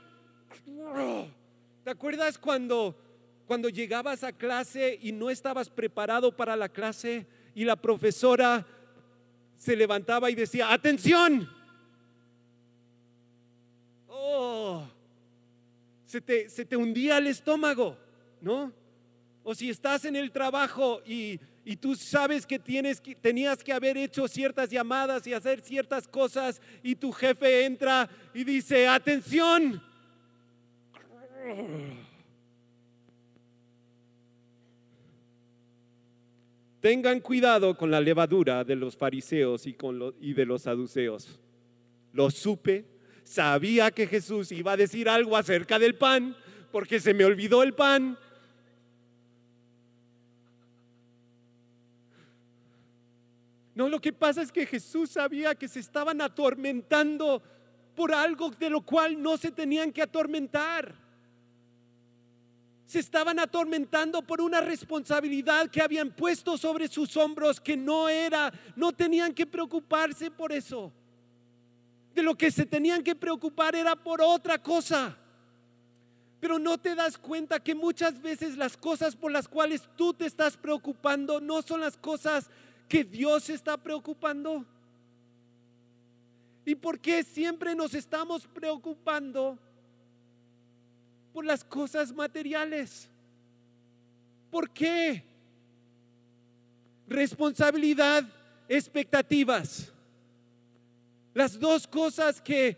¿Te 1.85 1.91
acuerdas 1.91 2.37
cuando, 2.37 2.95
cuando 3.47 3.71
llegabas 3.71 4.25
a 4.25 4.33
clase 4.33 4.99
y 5.01 5.13
no 5.13 5.31
estabas 5.31 5.71
preparado 5.71 6.37
para 6.37 6.55
la 6.55 6.69
clase 6.69 7.27
y 7.55 7.65
la 7.65 7.77
profesora 7.77 8.67
se 9.57 9.75
levantaba 9.75 10.31
y 10.31 10.35
decía, 10.35 10.71
atención? 10.71 11.49
Oh, 14.07 14.87
se 16.05 16.21
te, 16.21 16.51
se 16.51 16.67
te 16.67 16.77
hundía 16.77 17.17
el 17.17 17.29
estómago, 17.29 17.97
¿no? 18.43 18.71
O 19.43 19.55
si 19.55 19.71
estás 19.71 20.05
en 20.05 20.17
el 20.17 20.31
trabajo 20.31 21.01
y 21.07 21.41
y 21.69 21.75
tú 21.75 21.97
sabes 21.97 22.47
que, 22.47 22.61
tienes 22.61 23.01
que 23.01 23.17
tenías 23.17 23.65
que 23.65 23.73
haber 23.73 23.97
hecho 23.97 24.29
ciertas 24.29 24.71
llamadas 24.71 25.27
y 25.27 25.35
hacer 25.35 25.61
ciertas 25.61 26.07
cosas 26.07 26.63
y 26.81 26.95
tu 26.95 27.11
jefe 27.11 27.65
entra 27.67 28.09
y 28.33 28.45
dice, 28.45 28.87
atención. 28.87 29.83
Tengan 36.79 37.19
cuidado 37.19 37.77
con 37.77 37.91
la 37.91 38.01
levadura 38.01 38.63
de 38.63 38.77
los 38.77 38.97
fariseos 38.97 39.67
y, 39.67 39.75
con 39.75 40.15
y 40.21 40.35
de 40.35 40.47
los 40.47 40.63
saduceos. 40.63 41.41
Lo 42.13 42.31
supe, 42.31 42.85
sabía 43.25 43.91
que 43.91 44.07
Jesús 44.07 44.53
iba 44.53 44.71
a 44.71 44.77
decir 44.77 45.09
algo 45.09 45.37
acerca 45.37 45.81
del 45.81 45.97
pan, 45.97 46.37
porque 46.71 47.01
se 47.01 47.13
me 47.13 47.25
olvidó 47.25 47.65
el 47.65 47.75
pan 47.75 48.17
No, 53.77 53.91
lo 53.91 54.01
que 54.01 54.11
pasa 54.11 54.41
es 54.41 54.51
que 54.51 54.65
Jesús 54.65 55.11
sabía 55.11 55.55
que 55.55 55.69
se 55.69 55.81
estaban 55.81 56.23
atormentando 56.23 57.43
por 57.95 58.11
algo 58.15 58.49
de 58.49 58.71
lo 58.71 58.81
cual 58.81 59.21
no 59.21 59.37
se 59.37 59.53
tenían 59.53 59.93
que 59.93 60.01
atormentar. 60.01 60.95
Se 62.87 63.01
estaban 63.01 63.39
atormentando 63.39 64.23
por 64.23 64.41
una 64.41 64.63
responsabilidad 64.63 65.69
que 65.69 65.83
habían 65.83 66.11
puesto 66.11 66.57
sobre 66.57 66.89
sus 66.89 67.19
hombros 67.19 67.61
que 67.61 67.77
no 67.77 68.09
era, 68.09 68.51
no 68.77 68.93
tenían 68.93 69.35
que 69.35 69.45
preocuparse 69.45 70.31
por 70.31 70.53
eso. 70.53 70.91
De 72.15 72.23
lo 72.23 72.35
que 72.35 72.51
se 72.51 72.65
tenían 72.65 73.03
que 73.03 73.15
preocupar 73.15 73.75
era 73.75 73.95
por 73.95 74.23
otra 74.23 74.57
cosa. 74.57 75.19
Pero 76.41 76.59
no 76.59 76.79
te 76.79 76.95
das 76.95 77.19
cuenta 77.19 77.61
que 77.61 77.75
muchas 77.75 78.23
veces 78.23 78.57
las 78.57 78.75
cosas 78.75 79.17
por 79.17 79.33
las 79.33 79.47
cuales 79.47 79.87
tú 79.97 80.15
te 80.15 80.25
estás 80.25 80.57
preocupando 80.57 81.43
no 81.43 81.61
son 81.61 81.83
las 81.83 81.99
cosas 81.99 82.49
que 82.89 83.05
Dios 83.05 83.51
está 83.51 83.77
preocupando. 83.77 84.65
¿Y 86.65 86.75
por 86.75 86.99
qué 86.99 87.23
siempre 87.23 87.75
nos 87.75 87.95
estamos 87.95 88.47
preocupando 88.47 89.59
por 91.33 91.45
las 91.45 91.63
cosas 91.65 92.13
materiales? 92.13 93.09
¿Por 94.51 94.71
qué? 94.71 95.23
Responsabilidad, 97.07 98.25
expectativas. 98.69 99.93
Las 101.35 101.59
dos 101.59 101.87
cosas 101.87 102.41
que, 102.41 102.77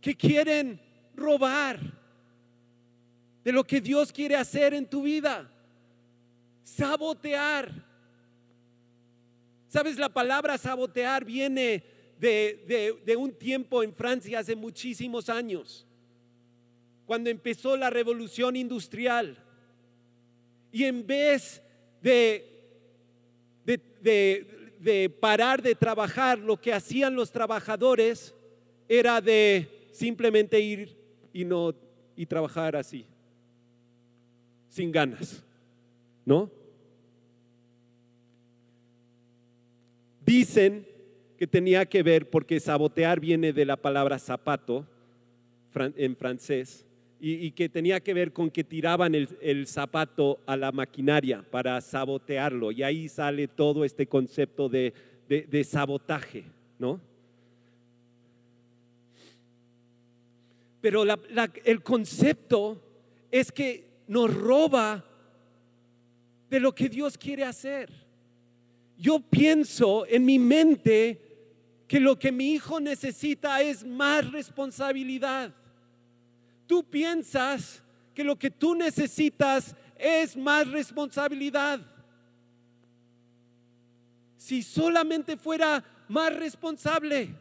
que 0.00 0.14
quieren 0.14 0.80
robar 1.14 1.80
de 3.44 3.52
lo 3.52 3.64
que 3.64 3.80
Dios 3.80 4.12
quiere 4.12 4.36
hacer 4.36 4.74
en 4.74 4.86
tu 4.86 5.02
vida. 5.02 5.50
Sabotear. 6.64 7.87
¿Sabes? 9.68 9.98
La 9.98 10.08
palabra 10.08 10.56
sabotear 10.56 11.24
viene 11.24 11.84
de, 12.18 13.16
un 13.18 13.32
tiempo 13.32 13.82
en 13.82 13.92
Francia 13.92 14.38
hace 14.38 14.56
muchísimos 14.56 15.28
años, 15.28 15.86
cuando 17.06 17.30
empezó 17.30 17.76
la 17.76 17.90
revolución 17.90 18.56
industrial. 18.56 19.36
Y 20.72 20.84
en 20.84 21.06
vez 21.06 21.62
de, 22.02 22.44
de, 23.64 24.76
de, 24.80 25.10
parar 25.10 25.62
de 25.62 25.74
trabajar, 25.74 26.38
lo 26.38 26.60
que 26.60 26.72
hacían 26.72 27.14
los 27.14 27.30
trabajadores 27.30 28.34
era 28.88 29.20
de 29.20 29.88
simplemente 29.92 30.60
ir 30.60 30.96
y 31.32 31.44
no 31.44 31.74
y 32.16 32.26
trabajar 32.26 32.74
así, 32.74 33.06
sin 34.68 34.90
ganas, 34.90 35.42
¿no? 36.24 36.57
Dicen 40.28 40.86
que 41.38 41.46
tenía 41.46 41.86
que 41.86 42.02
ver, 42.02 42.28
porque 42.28 42.60
sabotear 42.60 43.18
viene 43.18 43.54
de 43.54 43.64
la 43.64 43.78
palabra 43.78 44.18
zapato 44.18 44.86
en 45.96 46.16
francés, 46.16 46.84
y, 47.18 47.50
que 47.52 47.70
tenía 47.70 47.98
que 48.00 48.12
ver 48.12 48.32
con 48.34 48.50
que 48.50 48.62
tiraban 48.62 49.14
el, 49.14 49.66
zapato 49.66 50.38
a 50.44 50.54
la 50.54 50.70
maquinaria 50.70 51.42
para 51.50 51.80
sabotearlo, 51.80 52.72
y 52.72 52.82
ahí 52.82 53.08
sale 53.08 53.48
todo 53.48 53.86
este 53.86 54.06
concepto 54.06 54.68
de, 54.68 54.92
sabotaje, 55.64 56.44
¿no? 56.78 57.00
Pero 60.82 61.04
el 61.64 61.82
concepto 61.82 62.82
es 63.30 63.50
que 63.50 64.02
nos 64.06 64.32
roba 64.34 65.02
de 66.50 66.60
lo 66.60 66.74
que 66.74 66.90
Dios 66.90 67.16
quiere 67.16 67.44
hacer. 67.44 68.07
Yo 68.98 69.20
pienso 69.20 70.04
en 70.06 70.24
mi 70.24 70.38
mente 70.38 71.22
que 71.86 72.00
lo 72.00 72.18
que 72.18 72.32
mi 72.32 72.52
hijo 72.52 72.80
necesita 72.80 73.62
es 73.62 73.84
más 73.84 74.30
responsabilidad. 74.30 75.54
Tú 76.66 76.84
piensas 76.84 77.82
que 78.12 78.24
lo 78.24 78.36
que 78.36 78.50
tú 78.50 78.74
necesitas 78.74 79.76
es 79.96 80.36
más 80.36 80.68
responsabilidad. 80.68 81.80
Si 84.36 84.62
solamente 84.62 85.36
fuera 85.36 85.84
más 86.08 86.34
responsable 86.34 87.34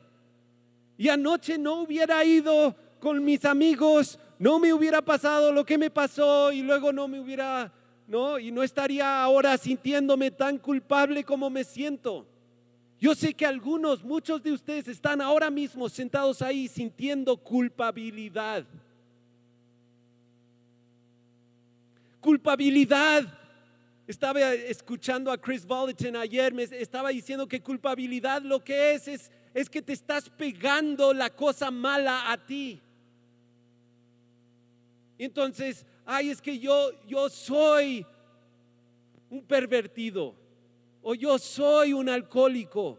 y 0.97 1.09
anoche 1.09 1.57
no 1.57 1.81
hubiera 1.81 2.23
ido 2.23 2.75
con 2.99 3.23
mis 3.23 3.43
amigos, 3.45 4.19
no 4.39 4.59
me 4.59 4.73
hubiera 4.73 5.01
pasado 5.01 5.51
lo 5.51 5.65
que 5.65 5.77
me 5.77 5.89
pasó 5.89 6.51
y 6.51 6.61
luego 6.61 6.93
no 6.93 7.07
me 7.07 7.19
hubiera, 7.19 7.71
¿no? 8.07 8.39
Y 8.39 8.51
no 8.51 8.63
estaría 8.63 9.21
ahora 9.21 9.57
sintiéndome 9.57 10.31
tan 10.31 10.57
culpable 10.57 11.23
como 11.23 11.49
me 11.49 11.63
siento. 11.63 12.25
Yo 12.99 13.13
sé 13.13 13.33
que 13.33 13.45
algunos, 13.45 14.03
muchos 14.03 14.41
de 14.41 14.51
ustedes 14.51 14.87
están 14.87 15.21
ahora 15.21 15.51
mismo 15.51 15.87
sentados 15.87 16.41
ahí 16.41 16.67
sintiendo 16.67 17.37
culpabilidad. 17.37 18.65
Culpabilidad. 22.19 23.25
Estaba 24.07 24.53
escuchando 24.53 25.31
a 25.31 25.37
Chris 25.37 25.65
Volatin 25.65 26.15
ayer, 26.15 26.53
me 26.53 26.63
estaba 26.63 27.09
diciendo 27.09 27.45
que 27.45 27.61
culpabilidad 27.61 28.41
lo 28.41 28.63
que 28.63 28.93
es, 28.93 29.07
es 29.07 29.31
es 29.57 29.71
que 29.71 29.81
te 29.81 29.93
estás 29.93 30.29
pegando 30.29 31.15
la 31.15 31.31
cosa 31.31 31.71
mala 31.71 32.31
a 32.31 32.37
ti. 32.37 32.79
Entonces, 35.17 35.83
ay, 36.07 36.29
es 36.29 36.41
que 36.41 36.57
yo, 36.57 36.91
yo 37.05 37.29
soy 37.29 38.05
un 39.29 39.43
pervertido, 39.43 40.33
o 41.03 41.13
yo 41.13 41.37
soy 41.37 41.91
un 41.91 42.07
alcohólico, 42.07 42.97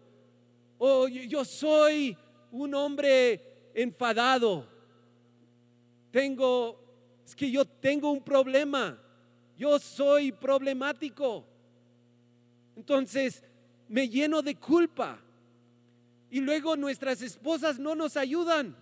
o 0.77 1.09
yo 1.09 1.43
soy 1.45 2.17
un 2.53 2.75
hombre 2.75 3.71
enfadado. 3.75 4.67
Tengo, 6.11 6.79
es 7.25 7.35
que 7.35 7.51
yo 7.51 7.65
tengo 7.65 8.11
un 8.11 8.23
problema, 8.23 9.01
yo 9.57 9.79
soy 9.79 10.31
problemático. 10.31 11.45
Entonces, 12.77 13.43
me 13.89 14.07
lleno 14.07 14.43
de 14.43 14.55
culpa. 14.55 15.19
Y 16.31 16.41
luego 16.41 16.77
nuestras 16.77 17.23
esposas 17.23 17.79
no 17.79 17.95
nos 17.95 18.19
ayudan. 18.19 18.77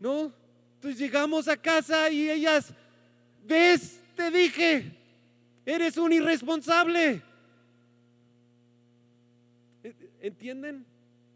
¿No? 0.00 0.39
Entonces 0.80 0.98
llegamos 0.98 1.46
a 1.46 1.58
casa 1.58 2.10
y 2.10 2.30
ellas, 2.30 2.72
ves, 3.44 4.00
te 4.16 4.30
dije, 4.30 4.90
eres 5.66 5.98
un 5.98 6.10
irresponsable. 6.10 7.20
¿Entienden? 10.22 10.86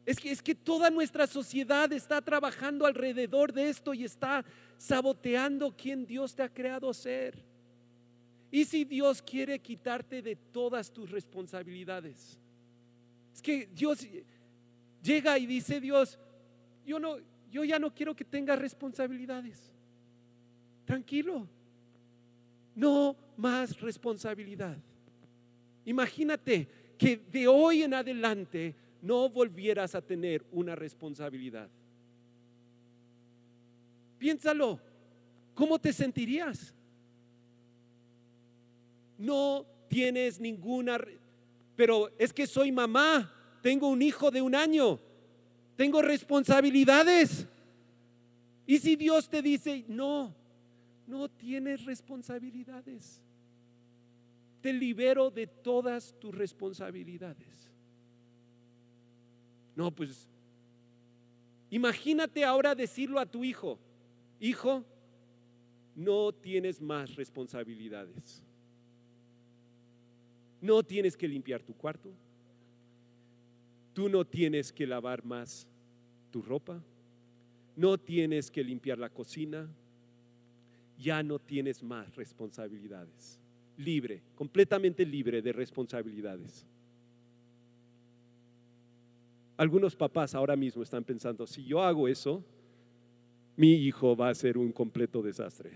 Es 0.06 0.18
que, 0.18 0.30
es 0.30 0.40
que 0.40 0.54
toda 0.54 0.88
nuestra 0.88 1.26
sociedad 1.26 1.92
está 1.92 2.22
trabajando 2.22 2.86
alrededor 2.86 3.52
de 3.52 3.68
esto 3.68 3.92
y 3.92 4.04
está 4.04 4.46
saboteando 4.78 5.76
quien 5.76 6.06
Dios 6.06 6.34
te 6.34 6.42
ha 6.42 6.48
creado 6.48 6.94
ser. 6.94 7.36
¿Y 8.50 8.64
si 8.64 8.86
Dios 8.86 9.20
quiere 9.20 9.58
quitarte 9.58 10.22
de 10.22 10.36
todas 10.36 10.90
tus 10.90 11.10
responsabilidades? 11.10 12.38
Es 13.34 13.42
que 13.42 13.68
Dios 13.74 14.06
llega 15.02 15.38
y 15.38 15.44
dice 15.44 15.82
Dios, 15.82 16.18
yo 16.86 16.98
no, 16.98 17.18
yo 17.54 17.62
ya 17.62 17.78
no 17.78 17.94
quiero 17.94 18.16
que 18.16 18.24
tengas 18.24 18.58
responsabilidades. 18.58 19.70
Tranquilo. 20.84 21.48
No 22.74 23.14
más 23.36 23.80
responsabilidad. 23.80 24.76
Imagínate 25.84 26.68
que 26.98 27.16
de 27.16 27.46
hoy 27.46 27.84
en 27.84 27.94
adelante 27.94 28.74
no 29.00 29.28
volvieras 29.28 29.94
a 29.94 30.02
tener 30.02 30.44
una 30.50 30.74
responsabilidad. 30.74 31.70
Piénsalo. 34.18 34.80
¿Cómo 35.54 35.78
te 35.78 35.92
sentirías? 35.92 36.74
No 39.16 39.64
tienes 39.86 40.40
ninguna... 40.40 40.98
Pero 41.76 42.10
es 42.18 42.32
que 42.32 42.48
soy 42.48 42.72
mamá, 42.72 43.32
tengo 43.62 43.88
un 43.88 44.02
hijo 44.02 44.32
de 44.32 44.42
un 44.42 44.56
año, 44.56 44.98
tengo 45.76 46.02
responsabilidades. 46.02 47.48
Y 48.66 48.78
si 48.78 48.96
Dios 48.96 49.28
te 49.28 49.42
dice, 49.42 49.84
no, 49.88 50.34
no 51.06 51.28
tienes 51.28 51.84
responsabilidades, 51.84 53.22
te 54.60 54.72
libero 54.72 55.30
de 55.30 55.46
todas 55.46 56.14
tus 56.18 56.34
responsabilidades. 56.34 57.70
No, 59.76 59.90
pues 59.90 60.28
imagínate 61.68 62.44
ahora 62.44 62.74
decirlo 62.74 63.18
a 63.18 63.26
tu 63.26 63.44
hijo, 63.44 63.78
hijo, 64.40 64.84
no 65.94 66.32
tienes 66.32 66.80
más 66.80 67.14
responsabilidades. 67.14 68.42
No 70.60 70.82
tienes 70.82 71.14
que 71.14 71.28
limpiar 71.28 71.62
tu 71.62 71.74
cuarto, 71.74 72.10
Tú 73.94 74.08
no 74.08 74.24
tienes 74.24 74.72
que 74.72 74.88
lavar 74.88 75.24
más 75.24 75.68
tu 76.32 76.42
ropa, 76.42 76.82
no 77.76 77.98
tienes 77.98 78.50
que 78.50 78.62
limpiar 78.64 78.98
la 78.98 79.10
cocina, 79.10 79.68
ya 80.98 81.22
no 81.22 81.38
tienes 81.38 81.82
más 81.82 82.14
responsabilidades. 82.14 83.40
Libre, 83.76 84.22
completamente 84.34 85.04
libre 85.04 85.42
de 85.42 85.52
responsabilidades. 85.52 86.66
Algunos 89.56 89.94
papás 89.94 90.34
ahora 90.34 90.56
mismo 90.56 90.82
están 90.82 91.04
pensando, 91.04 91.46
si 91.46 91.64
yo 91.64 91.82
hago 91.82 92.08
eso, 92.08 92.44
mi 93.56 93.72
hijo 93.72 94.16
va 94.16 94.28
a 94.28 94.34
ser 94.34 94.58
un 94.58 94.72
completo 94.72 95.22
desastre. 95.22 95.72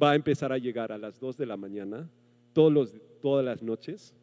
Va 0.00 0.12
a 0.12 0.14
empezar 0.14 0.52
a 0.52 0.58
llegar 0.58 0.92
a 0.92 0.98
las 0.98 1.18
2 1.18 1.36
de 1.36 1.46
la 1.46 1.56
mañana, 1.56 2.08
todas 2.52 3.44
las 3.44 3.62
noches, 3.62 4.14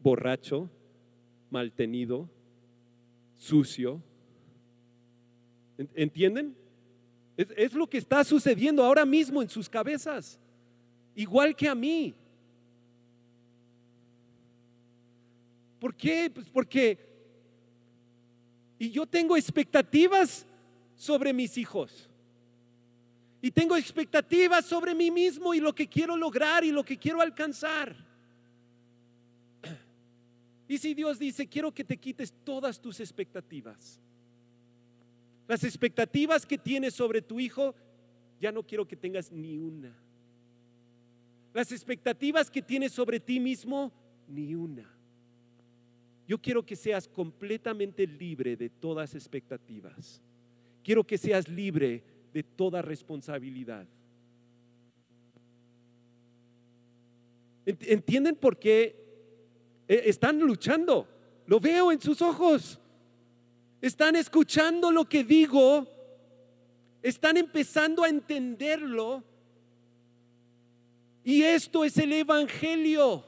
borracho, 0.00 0.70
maltenido, 1.50 2.28
sucio. 3.38 4.02
¿Entienden? 5.76 6.56
es, 7.36 7.72
lo 7.74 7.88
que 7.88 7.98
está 7.98 8.22
sucediendo 8.24 8.84
ahora 8.84 9.04
mismo 9.04 9.42
en 9.42 9.48
sus 9.48 9.68
cabezas, 9.68 10.38
igual 11.14 11.54
que 11.54 11.68
a 11.68 11.74
mí. 11.74 12.14
¿Por 15.80 15.94
qué? 15.94 16.30
Pues 16.32 16.48
porque, 16.48 16.98
y 18.78 18.90
yo 18.90 19.06
tengo 19.06 19.36
expectativas 19.36 20.46
sobre 20.94 21.32
mis 21.32 21.58
hijos. 21.58 22.08
Y 23.42 23.50
tengo 23.50 23.76
expectativas 23.76 24.64
sobre 24.64 24.94
mí 24.94 25.10
mismo 25.10 25.52
y 25.52 25.60
lo 25.60 25.74
que 25.74 25.86
quiero 25.86 26.16
lograr 26.16 26.64
y 26.64 26.72
lo 26.72 26.82
que 26.82 26.96
quiero 26.96 27.20
alcanzar. 27.20 27.94
Y 30.66 30.78
si 30.78 30.94
Dios 30.94 31.18
dice, 31.18 31.46
quiero 31.46 31.70
que 31.74 31.84
te 31.84 31.98
quites 31.98 32.32
todas 32.42 32.80
tus 32.80 32.98
expectativas, 32.98 34.00
las 35.46 35.64
expectativas 35.64 36.46
que 36.46 36.58
tienes 36.58 36.94
sobre 36.94 37.20
tu 37.20 37.38
hijo, 37.38 37.74
ya 38.40 38.50
no 38.50 38.62
quiero 38.62 38.86
que 38.86 38.96
tengas 38.96 39.30
ni 39.30 39.58
una. 39.58 39.94
Las 41.52 41.70
expectativas 41.70 42.50
que 42.50 42.62
tienes 42.62 42.92
sobre 42.92 43.20
ti 43.20 43.38
mismo, 43.38 43.92
ni 44.28 44.54
una. 44.54 44.90
Yo 46.26 46.38
quiero 46.38 46.64
que 46.64 46.74
seas 46.74 47.06
completamente 47.06 48.06
libre 48.06 48.56
de 48.56 48.70
todas 48.70 49.14
expectativas. 49.14 50.22
Quiero 50.82 51.04
que 51.04 51.18
seas 51.18 51.48
libre 51.48 52.02
de 52.32 52.42
toda 52.42 52.82
responsabilidad. 52.82 53.86
¿Entienden 57.66 58.36
por 58.36 58.58
qué 58.58 58.96
eh, 59.88 60.02
están 60.06 60.38
luchando? 60.40 61.08
Lo 61.46 61.60
veo 61.60 61.92
en 61.92 62.00
sus 62.00 62.20
ojos. 62.20 62.80
Están 63.84 64.16
escuchando 64.16 64.90
lo 64.90 65.06
que 65.06 65.22
digo. 65.22 65.86
Están 67.02 67.36
empezando 67.36 68.02
a 68.02 68.08
entenderlo. 68.08 69.22
Y 71.22 71.42
esto 71.42 71.84
es 71.84 71.98
el 71.98 72.14
Evangelio. 72.14 73.22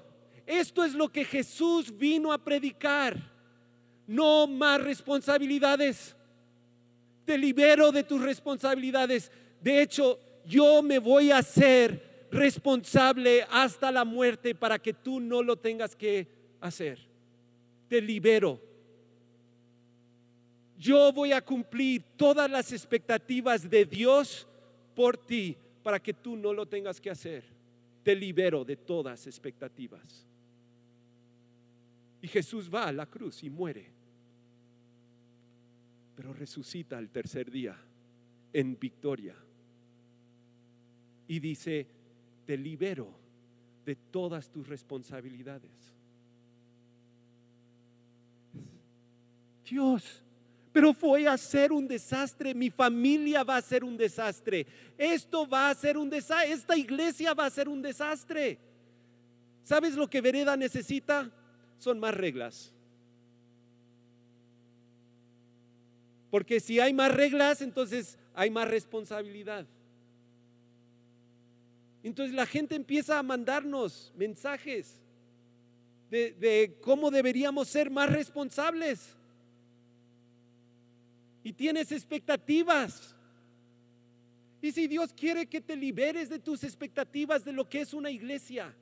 Esto 0.47 0.83
es 0.83 0.95
lo 0.95 1.11
que 1.13 1.27
Jesús 1.27 1.95
vino 1.99 2.33
a 2.33 2.43
predicar. 2.43 3.19
No 4.07 4.47
más 4.47 4.83
responsabilidades. 4.83 6.17
Te 7.27 7.37
libero 7.37 7.93
de 7.93 8.03
tus 8.03 8.23
responsabilidades. 8.23 9.31
De 9.61 9.83
hecho, 9.83 10.19
yo 10.47 10.81
me 10.81 10.99
voy 10.99 11.33
a 11.33 11.39
hacer 11.39 12.29
responsable 12.31 13.47
hasta 13.51 13.93
la 13.93 14.07
muerte 14.07 14.55
para 14.55 14.79
que 14.79 14.95
tú 14.95 15.21
no 15.21 15.43
lo 15.43 15.57
tengas 15.57 15.95
que 15.95 16.27
hacer. 16.63 16.99
Te 17.91 18.01
libero. 18.01 18.66
Yo 20.79 21.13
voy 21.13 21.33
a 21.33 21.41
cumplir 21.41 22.03
todas 22.17 22.51
las 22.51 22.73
expectativas 22.73 23.69
de 23.69 23.85
Dios 23.85 24.47
por 24.95 25.17
ti 25.17 25.57
para 25.83 26.01
que 26.01 26.13
tú 26.13 26.37
no 26.37 26.53
lo 26.53 26.67
tengas 26.67 27.01
que 27.01 27.11
hacer. 27.11 27.45
Te 28.03 28.15
libero 28.15 28.65
de 28.65 28.77
todas 28.77 29.27
expectativas. 29.27 30.27
Y 32.21 32.29
Jesús 32.29 32.73
va 32.73 32.89
a 32.89 32.93
la 32.93 33.07
cruz 33.07 33.43
y 33.43 33.51
muere. 33.51 33.91
Pero 36.15 36.33
resucita 36.33 36.99
el 36.99 37.11
tercer 37.11 37.51
día 37.51 37.77
en 38.53 38.79
victoria. 38.79 39.37
Y 41.29 41.41
dice, 41.41 41.87
te 42.45 42.57
libero 42.57 43.13
de 43.85 43.97
todas 43.97 44.51
tus 44.51 44.67
responsabilidades. 44.67 45.95
Dios, 49.69 50.23
pero 50.77 50.93
voy 50.93 51.25
a 51.25 51.39
ser 51.39 51.73
un 51.73 51.89
desastre, 51.89 52.53
mi 52.53 52.69
familia 52.69 53.43
va 53.43 53.57
a 53.57 53.63
ser 53.63 53.83
un 53.83 53.97
desastre, 53.97 54.67
esto 54.99 55.49
va 55.49 55.71
a 55.71 55.75
ser 55.75 55.97
un 55.97 56.11
desastre, 56.11 56.53
esta 56.53 56.77
iglesia 56.77 57.33
va 57.33 57.47
a 57.47 57.51
ser 57.51 57.67
un 57.67 57.81
desastre. 57.81 58.59
¿Sabes 59.63 59.95
lo 59.95 60.07
que 60.07 60.21
Vereda 60.21 60.55
necesita? 60.55 61.33
son 61.79 61.99
más 61.99 62.13
reglas. 62.13 62.75
Porque 66.31 66.61
si 66.61 66.79
hay 66.79 66.93
más 66.93 67.11
reglas, 67.15 67.63
entonces 67.63 68.19
hay 68.35 68.51
más 68.51 68.69
responsabilidad. 68.69 69.67
Entonces 72.03 72.35
la 72.35 72.45
gente 72.45 72.75
empieza 72.75 73.19
a 73.19 73.23
mandarnos 73.23 74.13
mensajes 74.15 75.01
de, 76.11 76.77
cómo 76.83 77.11
deberíamos 77.11 77.67
ser 77.67 77.91
más 77.91 78.13
responsables. 78.13 79.17
Y 81.47 81.53
tienes 81.53 81.93
expectativas. 81.93 83.15
Y 84.61 84.73
si 84.73 84.89
Dios 84.89 85.13
quiere 85.13 85.47
que 85.47 85.61
te 85.61 85.77
liberes 85.77 86.29
de 86.29 86.41
tus 86.41 86.65
expectativas 86.65 87.45
de 87.45 87.53
lo 87.53 87.69
que 87.69 87.83
es 87.83 87.95
una 87.95 88.11
iglesia, 88.11 88.75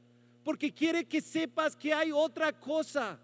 porque 0.42 0.72
quiere 0.72 1.04
que 1.04 1.20
sepas 1.20 1.76
que 1.76 1.92
hay 1.92 2.10
otra 2.10 2.58
cosa. 2.58 3.20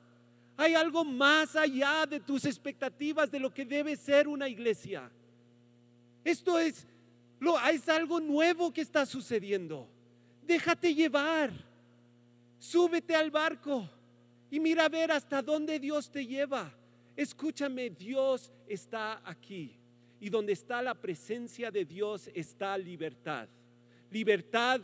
Hay 0.59 0.75
algo 0.75 1.07
más 1.07 1.57
allá 1.57 2.05
de 2.05 2.21
tus 2.21 2.45
expectativas 2.45 3.31
de 3.31 3.41
lo 3.41 3.51
que 3.51 3.65
debe 3.65 3.97
ser 3.97 4.29
una 4.29 4.47
iglesia. 4.47 5.11
Esto 6.23 6.59
es, 6.59 6.87
lo, 7.39 7.59
es 7.67 7.89
algo 7.89 8.21
nuevo 8.21 8.71
que 8.71 8.83
está 8.83 9.07
sucediendo. 9.07 9.89
Déjate 10.43 10.95
llevar. 10.95 11.51
Súbete 12.59 13.17
al 13.17 13.31
barco 13.31 13.89
y 14.51 14.61
mira 14.61 14.85
a 14.85 14.91
ver 14.91 15.11
hasta 15.11 15.41
dónde 15.41 15.81
Dios 15.81 16.11
te 16.11 16.27
lleva. 16.27 16.75
Escúchame, 17.17 17.91
Dios 17.91 18.53
está 18.67 19.21
aquí. 19.25 19.77
Y 20.21 20.29
donde 20.29 20.53
está 20.53 20.83
la 20.83 20.95
presencia 20.95 21.71
de 21.71 21.85
Dios 21.85 22.31
está 22.35 22.77
libertad. 22.77 23.49
Libertad 24.11 24.81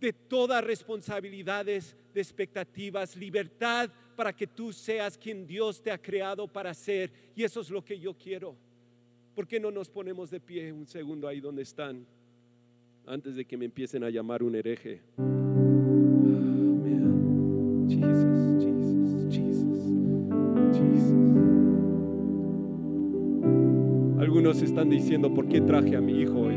de 0.00 0.12
todas 0.12 0.62
responsabilidades, 0.62 1.96
de 2.12 2.20
expectativas, 2.20 3.16
libertad 3.16 3.90
para 4.14 4.32
que 4.32 4.46
tú 4.46 4.72
seas 4.72 5.16
quien 5.18 5.46
Dios 5.46 5.82
te 5.82 5.90
ha 5.90 5.98
creado 6.00 6.46
para 6.46 6.72
ser. 6.74 7.10
Y 7.34 7.42
eso 7.42 7.60
es 7.60 7.70
lo 7.70 7.84
que 7.84 7.98
yo 7.98 8.14
quiero. 8.14 8.54
¿Por 9.34 9.46
qué 9.46 9.58
no 9.58 9.70
nos 9.70 9.88
ponemos 9.88 10.30
de 10.30 10.40
pie 10.40 10.72
un 10.72 10.86
segundo 10.86 11.26
ahí 11.26 11.40
donde 11.40 11.62
están? 11.62 12.06
Antes 13.06 13.34
de 13.34 13.44
que 13.44 13.56
me 13.56 13.64
empiecen 13.64 14.04
a 14.04 14.10
llamar 14.10 14.42
un 14.42 14.54
hereje. 14.54 15.02
Algunos 24.44 24.62
están 24.62 24.90
diciendo, 24.90 25.32
¿por 25.32 25.48
qué 25.48 25.62
traje 25.62 25.96
a 25.96 26.02
mi 26.02 26.20
hijo 26.20 26.38
hoy? 26.38 26.54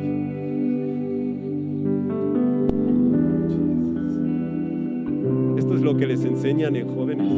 lo 5.81 5.95
que 5.95 6.05
les 6.05 6.25
enseñan 6.25 6.75
en 6.75 6.93
jóvenes. 6.93 7.31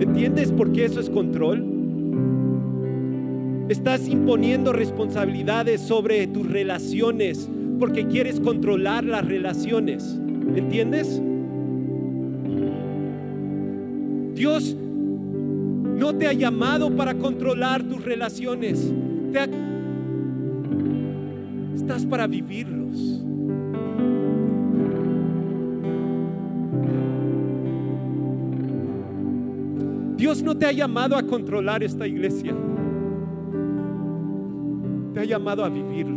¿Entiendes 0.00 0.50
por 0.52 0.72
qué 0.72 0.86
eso 0.86 0.98
es 0.98 1.10
control? 1.10 1.62
Estás 3.68 4.08
imponiendo 4.08 4.72
responsabilidades 4.72 5.82
sobre 5.82 6.26
tus 6.26 6.50
relaciones 6.50 7.50
porque 7.78 8.06
quieres 8.06 8.40
controlar 8.40 9.04
las 9.04 9.26
relaciones. 9.26 10.18
¿Entiendes? 10.54 11.20
Dios 14.34 14.74
no 16.06 16.16
te 16.16 16.28
ha 16.28 16.32
llamado 16.32 16.94
para 16.94 17.14
controlar 17.14 17.82
tus 17.82 18.04
relaciones. 18.04 18.92
Estás 21.74 22.06
para 22.06 22.28
vivirlos. 22.28 23.24
Dios 30.16 30.44
no 30.44 30.56
te 30.56 30.66
ha 30.66 30.72
llamado 30.72 31.16
a 31.16 31.24
controlar 31.24 31.82
esta 31.82 32.06
iglesia. 32.06 32.54
Te 35.12 35.20
ha 35.20 35.24
llamado 35.24 35.64
a 35.64 35.68
vivirlo. 35.68 36.15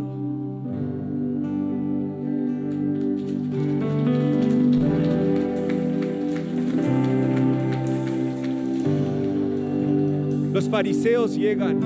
Fariseos 10.80 11.36
llegan 11.36 11.78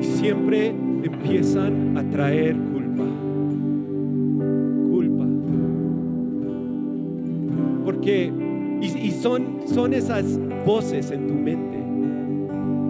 y 0.00 0.04
siempre 0.04 0.68
empiezan 0.68 1.98
a 1.98 2.02
traer 2.08 2.56
culpa. 2.56 3.04
Culpa. 4.90 5.26
son, 9.20 9.58
son 9.66 9.92
esas 9.92 10.24
voces 10.64 11.10
en 11.10 11.26
tu 11.26 11.34
mente. 11.34 11.76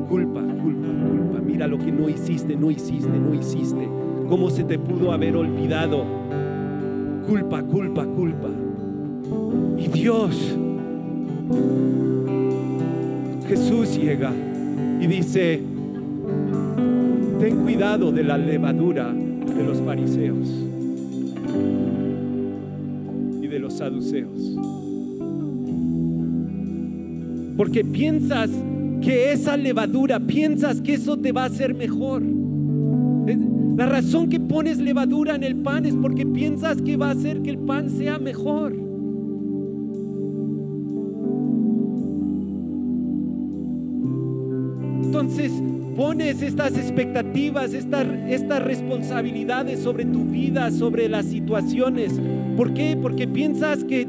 Culpa, 0.08 0.40
culpa, 0.40 0.86
culpa. 0.86 1.40
Mira 1.44 1.66
lo 1.66 1.78
que 1.78 1.90
no 1.90 2.08
hiciste, 2.08 2.54
no 2.54 2.70
hiciste, 2.70 3.10
no 3.10 3.34
hiciste. 3.34 3.88
¿Cómo 4.28 4.50
se 4.50 4.62
te 4.62 4.78
pudo 4.78 5.10
haber 5.10 5.34
olvidado? 5.34 6.04
Culpa, 7.26 7.60
culpa, 7.64 8.06
culpa. 8.06 8.50
Y 9.76 9.88
Dios, 9.88 10.56
Jesús 13.50 13.98
llega 14.00 14.32
y 15.00 15.08
dice, 15.08 15.60
ten 17.40 17.56
cuidado 17.64 18.12
de 18.12 18.22
la 18.22 18.38
levadura 18.38 19.12
de 19.12 19.64
los 19.64 19.80
fariseos 19.80 20.48
y 23.42 23.48
de 23.48 23.58
los 23.58 23.72
saduceos. 23.72 24.56
Porque 27.56 27.84
piensas 27.84 28.50
que 29.02 29.32
esa 29.32 29.56
levadura, 29.56 30.20
piensas 30.20 30.80
que 30.80 30.94
eso 30.94 31.16
te 31.16 31.32
va 31.32 31.42
a 31.42 31.46
hacer 31.46 31.74
mejor. 31.74 32.22
La 33.76 33.86
razón 33.86 34.28
que 34.28 34.38
pones 34.38 34.78
levadura 34.78 35.34
en 35.34 35.42
el 35.42 35.56
pan 35.56 35.86
es 35.86 35.96
porque 35.96 36.24
piensas 36.24 36.80
que 36.80 36.96
va 36.96 37.08
a 37.08 37.12
hacer 37.14 37.42
que 37.42 37.50
el 37.50 37.58
pan 37.58 37.90
sea 37.90 38.20
mejor. 38.20 38.89
Entonces 45.30 45.62
pones 45.96 46.42
estas 46.42 46.76
expectativas, 46.76 47.72
estas, 47.72 48.04
estas 48.28 48.60
responsabilidades 48.64 49.78
sobre 49.78 50.04
tu 50.04 50.24
vida, 50.24 50.72
sobre 50.72 51.08
las 51.08 51.26
situaciones. 51.26 52.20
¿Por 52.56 52.74
qué? 52.74 52.98
Porque 53.00 53.28
piensas 53.28 53.84
que, 53.84 54.08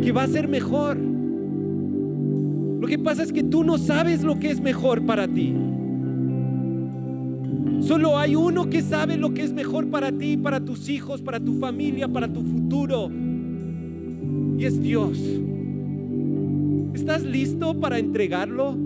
que 0.00 0.12
va 0.12 0.22
a 0.22 0.28
ser 0.28 0.46
mejor. 0.46 0.96
Lo 0.96 2.86
que 2.86 3.00
pasa 3.00 3.24
es 3.24 3.32
que 3.32 3.42
tú 3.42 3.64
no 3.64 3.78
sabes 3.78 4.22
lo 4.22 4.38
que 4.38 4.52
es 4.52 4.60
mejor 4.60 5.04
para 5.04 5.26
ti. 5.26 5.56
Solo 7.80 8.16
hay 8.16 8.36
uno 8.36 8.70
que 8.70 8.80
sabe 8.80 9.16
lo 9.16 9.34
que 9.34 9.42
es 9.42 9.52
mejor 9.52 9.88
para 9.88 10.12
ti, 10.12 10.36
para 10.36 10.60
tus 10.60 10.88
hijos, 10.88 11.20
para 11.20 11.40
tu 11.40 11.54
familia, 11.54 12.06
para 12.06 12.32
tu 12.32 12.44
futuro. 12.44 13.10
Y 14.56 14.64
es 14.64 14.80
Dios. 14.80 15.20
¿Estás 16.94 17.24
listo 17.24 17.80
para 17.80 17.98
entregarlo? 17.98 18.83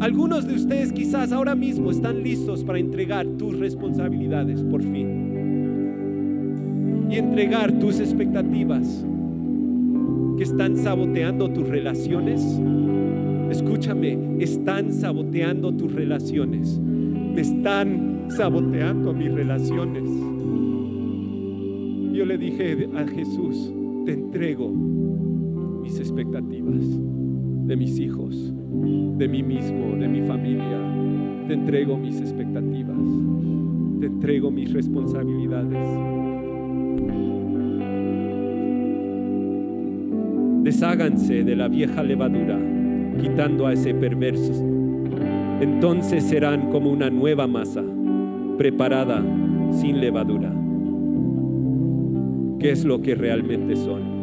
Algunos 0.00 0.46
de 0.46 0.54
ustedes 0.54 0.92
quizás 0.92 1.32
ahora 1.32 1.54
mismo 1.54 1.90
están 1.90 2.22
listos 2.22 2.64
para 2.64 2.78
entregar 2.78 3.26
tus 3.26 3.58
responsabilidades 3.58 4.62
por 4.64 4.82
fin. 4.82 5.24
Y 7.10 7.16
entregar 7.16 7.72
tus 7.78 8.00
expectativas 8.00 9.04
que 10.36 10.42
están 10.42 10.76
saboteando 10.76 11.48
tus 11.50 11.68
relaciones. 11.68 12.42
Escúchame, 13.50 14.18
están 14.40 14.92
saboteando 14.92 15.72
tus 15.72 15.92
relaciones. 15.92 16.78
Me 16.78 17.40
están 17.40 18.26
saboteando 18.28 19.12
mis 19.12 19.32
relaciones. 19.32 20.04
Yo 22.12 22.24
le 22.24 22.38
dije 22.38 22.88
a 22.96 23.06
Jesús, 23.06 23.72
te 24.04 24.12
entrego 24.12 24.70
mis 24.70 25.98
expectativas 25.98 26.84
de 27.66 27.76
mis 27.76 27.98
hijos, 27.98 28.53
de 28.84 29.28
mí 29.28 29.42
mismo, 29.42 29.96
de 29.96 30.08
mi 30.08 30.22
familia. 30.22 30.78
Te 31.46 31.54
entrego 31.54 31.96
mis 31.96 32.20
expectativas, 32.20 32.96
te 34.00 34.06
entrego 34.06 34.50
mis 34.50 34.72
responsabilidades. 34.72 35.88
Desháganse 40.62 41.44
de 41.44 41.56
la 41.56 41.68
vieja 41.68 42.02
levadura, 42.02 42.58
quitando 43.20 43.66
a 43.66 43.74
ese 43.74 43.94
perverso. 43.94 44.52
Entonces 45.60 46.24
serán 46.24 46.70
como 46.70 46.90
una 46.90 47.10
nueva 47.10 47.46
masa, 47.46 47.82
preparada 48.56 49.22
sin 49.72 50.00
levadura. 50.00 50.52
¿Qué 52.58 52.70
es 52.70 52.84
lo 52.84 53.02
que 53.02 53.14
realmente 53.14 53.76
son? 53.76 54.13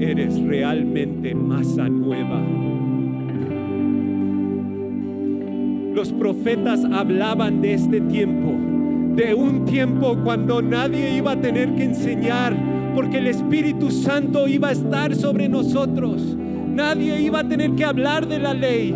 Eres 0.00 0.40
realmente 0.42 1.34
masa 1.34 1.88
nueva. 1.88 2.40
Los 5.94 6.12
profetas 6.12 6.84
hablaban 6.84 7.62
de 7.62 7.74
este 7.74 8.00
tiempo 8.02 8.52
de 9.16 9.34
un 9.34 9.64
tiempo 9.64 10.18
cuando 10.22 10.60
nadie 10.60 11.16
iba 11.16 11.32
a 11.32 11.40
tener 11.40 11.74
que 11.74 11.84
enseñar, 11.84 12.54
porque 12.94 13.16
el 13.16 13.28
Espíritu 13.28 13.90
Santo 13.90 14.46
iba 14.46 14.68
a 14.68 14.72
estar 14.72 15.14
sobre 15.14 15.48
nosotros. 15.48 16.36
Nadie 16.68 17.22
iba 17.22 17.40
a 17.40 17.48
tener 17.48 17.72
que 17.72 17.86
hablar 17.86 18.28
de 18.28 18.38
la 18.38 18.52
ley, 18.52 18.94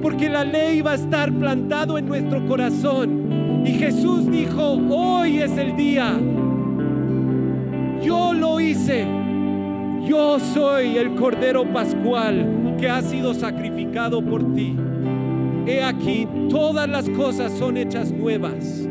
porque 0.00 0.30
la 0.30 0.44
ley 0.44 0.78
iba 0.78 0.92
a 0.92 0.94
estar 0.94 1.30
plantado 1.30 1.98
en 1.98 2.06
nuestro 2.06 2.46
corazón. 2.46 3.62
Y 3.66 3.72
Jesús 3.72 4.30
dijo, 4.30 4.80
hoy 4.88 5.40
es 5.40 5.54
el 5.58 5.76
día. 5.76 6.18
Yo 8.02 8.32
lo 8.32 8.60
hice. 8.60 9.19
Yo 10.06 10.38
soy 10.40 10.96
el 10.96 11.14
Cordero 11.14 11.70
Pascual 11.72 12.76
que 12.78 12.88
ha 12.88 13.02
sido 13.02 13.34
sacrificado 13.34 14.22
por 14.24 14.54
ti. 14.54 14.74
He 15.66 15.82
aquí, 15.82 16.26
todas 16.48 16.88
las 16.88 17.08
cosas 17.10 17.52
son 17.52 17.76
hechas 17.76 18.10
nuevas. 18.10 18.88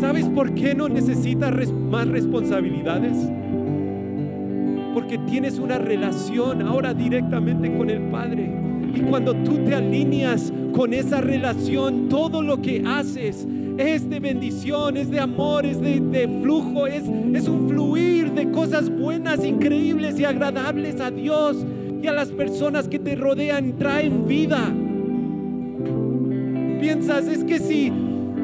¿Sabes 0.00 0.26
por 0.28 0.54
qué 0.54 0.74
no 0.74 0.88
necesitas 0.88 1.52
más 1.72 2.06
responsabilidades? 2.06 3.16
Porque 4.94 5.18
tienes 5.18 5.58
una 5.58 5.78
relación 5.78 6.62
ahora 6.62 6.94
directamente 6.94 7.76
con 7.76 7.90
el 7.90 8.00
Padre. 8.10 8.69
Y 8.94 9.00
cuando 9.02 9.34
tú 9.34 9.58
te 9.64 9.74
alineas 9.74 10.52
con 10.72 10.92
esa 10.92 11.20
relación, 11.20 12.08
todo 12.08 12.42
lo 12.42 12.60
que 12.60 12.82
haces 12.86 13.46
es 13.78 14.10
de 14.10 14.20
bendición, 14.20 14.96
es 14.96 15.10
de 15.10 15.20
amor, 15.20 15.64
es 15.64 15.80
de, 15.80 16.28
flujo, 16.42 16.86
es, 16.86 17.04
es 17.34 17.48
un 17.48 17.68
fluir 17.68 18.32
de 18.32 18.50
cosas 18.50 18.90
buenas, 18.90 19.44
increíbles 19.44 20.18
y 20.18 20.24
agradables 20.24 21.00
a 21.00 21.10
Dios 21.10 21.64
y 22.02 22.06
a 22.06 22.12
las 22.12 22.28
personas 22.28 22.88
que 22.88 22.98
te 22.98 23.16
rodean, 23.16 23.76
traen 23.76 24.26
vida. 24.26 24.72
Piensas, 26.80 27.26
es 27.26 27.44
que 27.44 27.58
si, 27.58 27.92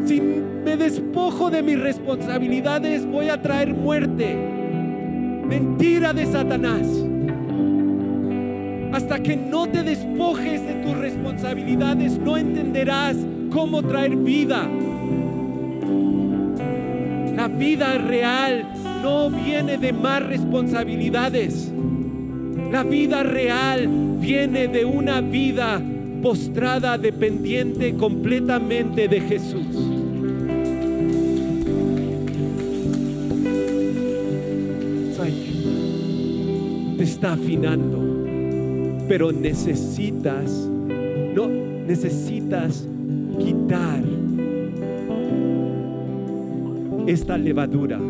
si 0.04 0.20
me 0.20 0.76
despojo 0.76 1.50
de 1.50 1.62
mis 1.62 1.80
responsabilidades, 1.80 3.06
voy 3.06 3.28
a 3.28 3.40
traer 3.40 3.74
muerte. 3.74 4.36
Mentira 5.46 6.12
de 6.12 6.26
Satanás. 6.26 7.05
Hasta 8.96 9.22
que 9.22 9.36
no 9.36 9.66
te 9.66 9.82
despojes 9.82 10.66
de 10.66 10.72
tus 10.76 10.96
responsabilidades, 10.96 12.16
no 12.18 12.38
entenderás 12.38 13.14
cómo 13.50 13.82
traer 13.82 14.16
vida. 14.16 14.66
La 17.36 17.46
vida 17.46 17.98
real 17.98 18.66
no 19.02 19.28
viene 19.28 19.76
de 19.76 19.92
más 19.92 20.22
responsabilidades. 20.22 21.70
La 22.72 22.84
vida 22.84 23.22
real 23.22 23.86
viene 24.18 24.66
de 24.66 24.86
una 24.86 25.20
vida 25.20 25.78
postrada, 26.22 26.96
dependiente 26.96 27.94
completamente 27.96 29.08
de 29.08 29.20
Jesús. 29.20 29.66
Te 36.96 37.04
está 37.04 37.34
afinando, 37.34 38.15
pero 39.08 39.30
necesitas, 39.30 40.68
no, 41.34 41.48
necesitas 41.48 42.88
quitar 43.38 44.02
esta 47.06 47.38
levadura 47.38 48.00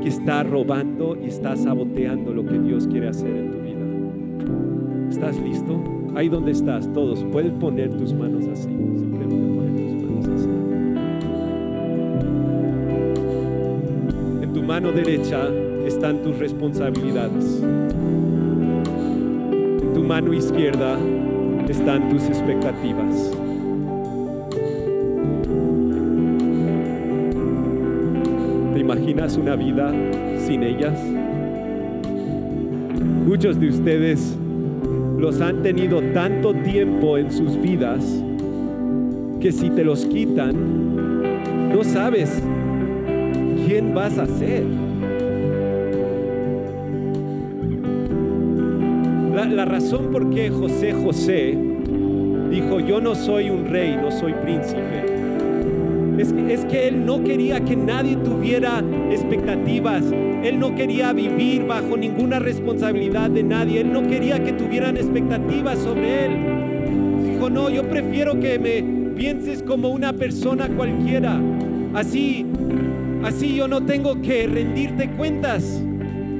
que 0.00 0.08
está 0.08 0.44
robando 0.44 1.16
y 1.20 1.26
está 1.26 1.56
saboteando 1.56 2.32
lo 2.32 2.46
que 2.46 2.58
Dios 2.58 2.86
quiere 2.86 3.08
hacer 3.08 3.34
en 3.34 3.50
tu 3.50 3.58
vida. 3.58 5.08
¿Estás 5.10 5.40
listo? 5.40 5.82
Ahí 6.14 6.28
donde 6.28 6.52
estás, 6.52 6.92
todos, 6.92 7.24
puedes 7.32 7.52
poner 7.54 7.90
tus 7.96 8.14
manos 8.14 8.46
así. 8.46 8.68
En 14.40 14.52
tu 14.52 14.62
mano 14.62 14.92
derecha 14.92 15.48
están 15.84 16.22
tus 16.22 16.38
responsabilidades. 16.38 17.60
Mano 20.08 20.32
izquierda 20.32 20.98
están 21.68 22.08
tus 22.08 22.22
expectativas. 22.28 23.30
¿Te 28.72 28.80
imaginas 28.80 29.36
una 29.36 29.54
vida 29.54 29.92
sin 30.38 30.62
ellas? 30.62 30.98
Muchos 33.26 33.60
de 33.60 33.68
ustedes 33.68 34.34
los 35.18 35.42
han 35.42 35.60
tenido 35.60 36.00
tanto 36.14 36.54
tiempo 36.54 37.18
en 37.18 37.30
sus 37.30 37.60
vidas 37.60 38.02
que 39.40 39.52
si 39.52 39.68
te 39.68 39.84
los 39.84 40.06
quitan, 40.06 40.54
no 41.70 41.84
sabes 41.84 42.42
¿quién 43.66 43.92
vas 43.94 44.16
a 44.16 44.24
ser? 44.24 44.87
La, 49.46 49.64
razón 49.64 50.10
por 50.10 50.30
qué 50.30 50.50
José 50.50 50.92
José 50.92 51.56
dijo, 52.50 52.80
yo 52.80 53.00
no 53.00 53.14
soy 53.14 53.50
un 53.50 53.66
rey, 53.66 53.96
no 53.96 54.10
soy 54.10 54.32
príncipe, 54.32 55.04
es 56.18 56.32
que, 56.32 56.52
es 56.54 56.64
que 56.64 56.88
él 56.88 57.06
no 57.06 57.22
quería 57.22 57.60
que 57.60 57.76
nadie 57.76 58.16
tuviera 58.16 58.82
expectativas. 59.12 60.02
Él 60.42 60.58
no 60.58 60.74
quería 60.74 61.12
vivir 61.12 61.64
bajo 61.68 61.96
ninguna 61.96 62.40
responsabilidad 62.40 63.30
de 63.30 63.44
nadie. 63.44 63.82
Él 63.82 63.92
no 63.92 64.08
quería 64.08 64.42
que 64.42 64.54
tuvieran 64.54 64.96
expectativas 64.96 65.78
sobre 65.78 66.24
él. 66.24 67.32
Dijo, 67.32 67.48
no, 67.48 67.70
yo 67.70 67.88
prefiero 67.88 68.40
que 68.40 68.58
me 68.58 68.82
pienses 69.14 69.62
como 69.62 69.90
una 69.90 70.12
persona 70.12 70.68
cualquiera. 70.68 71.40
Así, 71.94 72.44
así 73.22 73.54
yo 73.54 73.68
no 73.68 73.86
tengo 73.86 74.20
que 74.20 74.48
rendirte 74.48 75.10
cuentas. 75.10 75.80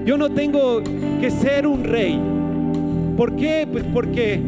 Yo 0.05 0.19
no 0.19 0.31
tengo 0.31 0.83
que 1.21 1.31
ser 1.31 1.65
un 1.65 1.85
rey. 1.85 2.38
¿Por 3.19 3.35
qué? 3.35 3.67
Pues 3.69 3.83
porque 3.93 4.41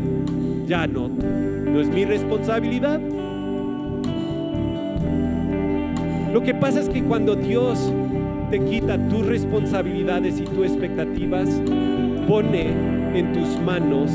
ya 0.69 0.87
no, 0.87 1.09
no 1.09 1.81
es 1.81 1.89
mi 1.89 2.05
responsabilidad. 2.05 3.01
Lo 6.33 6.41
que 6.41 6.55
pasa 6.55 6.79
es 6.79 6.89
que 6.89 7.03
cuando 7.03 7.35
Dios 7.35 7.93
te 8.49 8.61
quita 8.61 8.97
tus 9.09 9.27
responsabilidades 9.27 10.39
y 10.39 10.45
tus 10.45 10.67
expectativas, 10.67 11.49
pone 12.29 12.69
en 13.13 13.33
tus 13.33 13.59
manos 13.59 14.13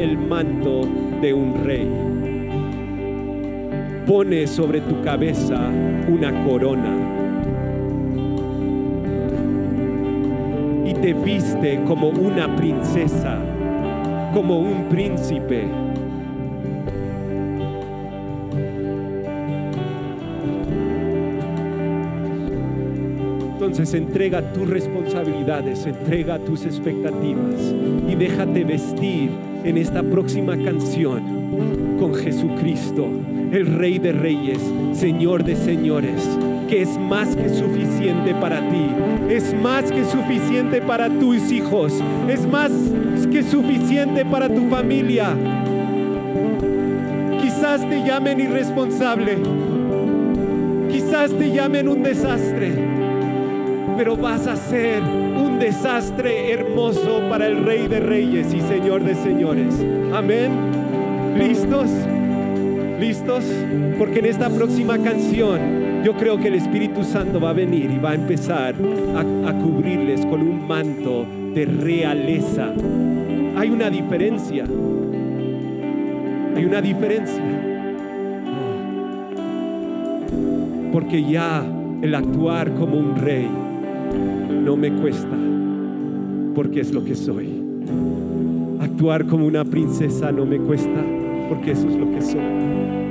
el 0.00 0.16
manto 0.16 0.88
de 1.20 1.34
un 1.34 1.62
rey. 1.66 1.86
Pone 4.06 4.46
sobre 4.46 4.80
tu 4.80 5.02
cabeza 5.02 5.68
una 6.08 6.44
corona. 6.44 6.96
Y 10.86 10.94
te 10.94 11.12
viste 11.12 11.82
como 11.86 12.08
una 12.08 12.56
princesa, 12.56 13.38
como 14.32 14.58
un 14.58 14.88
príncipe. 14.88 15.64
Entonces 23.52 23.92
entrega 23.94 24.52
tus 24.52 24.68
responsabilidades, 24.68 25.84
entrega 25.86 26.38
tus 26.38 26.64
expectativas 26.64 27.74
y 28.08 28.14
déjate 28.14 28.64
vestir 28.64 29.30
en 29.64 29.76
esta 29.76 30.02
próxima 30.02 30.56
canción 30.56 31.96
con 31.98 32.14
Jesucristo, 32.14 33.06
el 33.52 33.66
Rey 33.66 33.98
de 33.98 34.12
Reyes, 34.12 34.60
Señor 34.92 35.44
de 35.44 35.56
Señores, 35.56 36.22
que 36.68 36.82
es 36.82 36.98
más 36.98 37.34
que 37.34 37.48
suficiente 37.48 38.34
para 38.34 38.60
ti, 38.68 38.86
es 39.30 39.54
más 39.54 39.90
que 39.90 40.04
suficiente 40.04 40.82
para 40.82 41.08
tus 41.08 41.50
hijos, 41.50 41.94
es 42.28 42.46
más 42.46 42.70
que 43.32 43.42
suficiente 43.42 44.24
para 44.24 44.48
tu 44.48 44.68
familia. 44.68 45.34
Quizás 47.40 47.88
te 47.88 48.04
llamen 48.04 48.40
irresponsable, 48.40 49.38
quizás 50.90 51.32
te 51.32 51.50
llamen 51.50 51.88
un 51.88 52.02
desastre 52.02 52.98
pero 53.98 54.16
vas 54.16 54.46
a 54.46 54.54
ser 54.54 55.02
un 55.02 55.58
desastre 55.58 56.52
hermoso 56.52 57.20
para 57.28 57.48
el 57.48 57.64
Rey 57.64 57.88
de 57.88 57.98
Reyes 57.98 58.54
y 58.54 58.60
Señor 58.60 59.02
de 59.02 59.16
Señores. 59.16 59.74
Amén. 60.14 60.52
¿Listos? 61.36 61.90
¿Listos? 63.00 63.44
Porque 63.98 64.20
en 64.20 64.26
esta 64.26 64.50
próxima 64.50 64.98
canción 64.98 65.77
yo 66.04 66.14
creo 66.14 66.38
que 66.38 66.48
el 66.48 66.54
Espíritu 66.54 67.02
Santo 67.02 67.40
va 67.40 67.50
a 67.50 67.52
venir 67.52 67.90
y 67.90 67.98
va 67.98 68.10
a 68.10 68.14
empezar 68.14 68.74
a, 69.14 69.20
a 69.20 69.58
cubrirles 69.58 70.24
con 70.26 70.42
un 70.42 70.66
manto 70.66 71.26
de 71.54 71.64
realeza. 71.66 72.72
Hay 73.56 73.70
una 73.70 73.90
diferencia. 73.90 74.64
Hay 76.56 76.64
una 76.64 76.80
diferencia. 76.80 77.42
Porque 80.92 81.24
ya 81.24 81.64
el 82.02 82.14
actuar 82.14 82.72
como 82.74 82.98
un 82.98 83.16
rey 83.16 83.48
no 84.64 84.76
me 84.76 84.92
cuesta, 84.92 85.36
porque 86.54 86.80
es 86.80 86.92
lo 86.92 87.04
que 87.04 87.14
soy. 87.14 87.48
Actuar 88.80 89.26
como 89.26 89.46
una 89.46 89.64
princesa 89.64 90.30
no 90.30 90.46
me 90.46 90.58
cuesta, 90.58 91.04
porque 91.48 91.72
eso 91.72 91.88
es 91.88 91.96
lo 91.96 92.10
que 92.10 92.22
soy. 92.22 93.07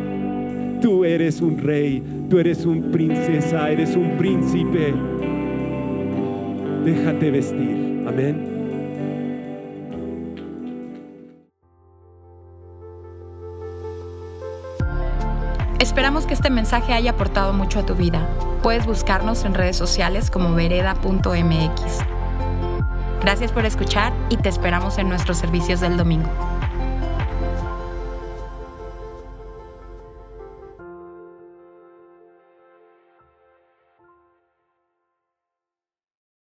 Tú 0.82 1.04
eres 1.06 1.42
un 1.42 1.58
rey, 1.58 2.04
tú 2.30 2.38
eres 2.38 2.66
un 2.66 2.92
princesa, 2.92 3.70
eres 3.70 3.96
un 3.96 4.16
príncipe. 4.18 4.94
Déjate 6.86 7.32
vestir. 7.32 8.06
Amén. 8.08 8.58
Esperamos 15.80 16.28
que 16.28 16.36
este 16.36 16.50
mensaje 16.50 16.94
haya 16.94 17.12
aportado 17.12 17.54
mucho 17.54 17.80
a 17.80 17.86
tu 17.86 17.96
vida. 17.96 18.28
Puedes 18.62 18.86
buscarnos 18.86 19.46
en 19.46 19.56
redes 19.56 19.78
sociales 19.78 20.30
como 20.30 20.54
vereda.mx. 20.54 22.00
Gracias 23.22 23.52
por 23.52 23.66
escuchar 23.66 24.14
y 24.30 24.38
te 24.38 24.50
esperamos 24.50 25.00
en 25.00 25.10
nuestros 25.10 25.38
servicios 25.38 25.82
del 25.82 25.98
domingo. 25.98 26.30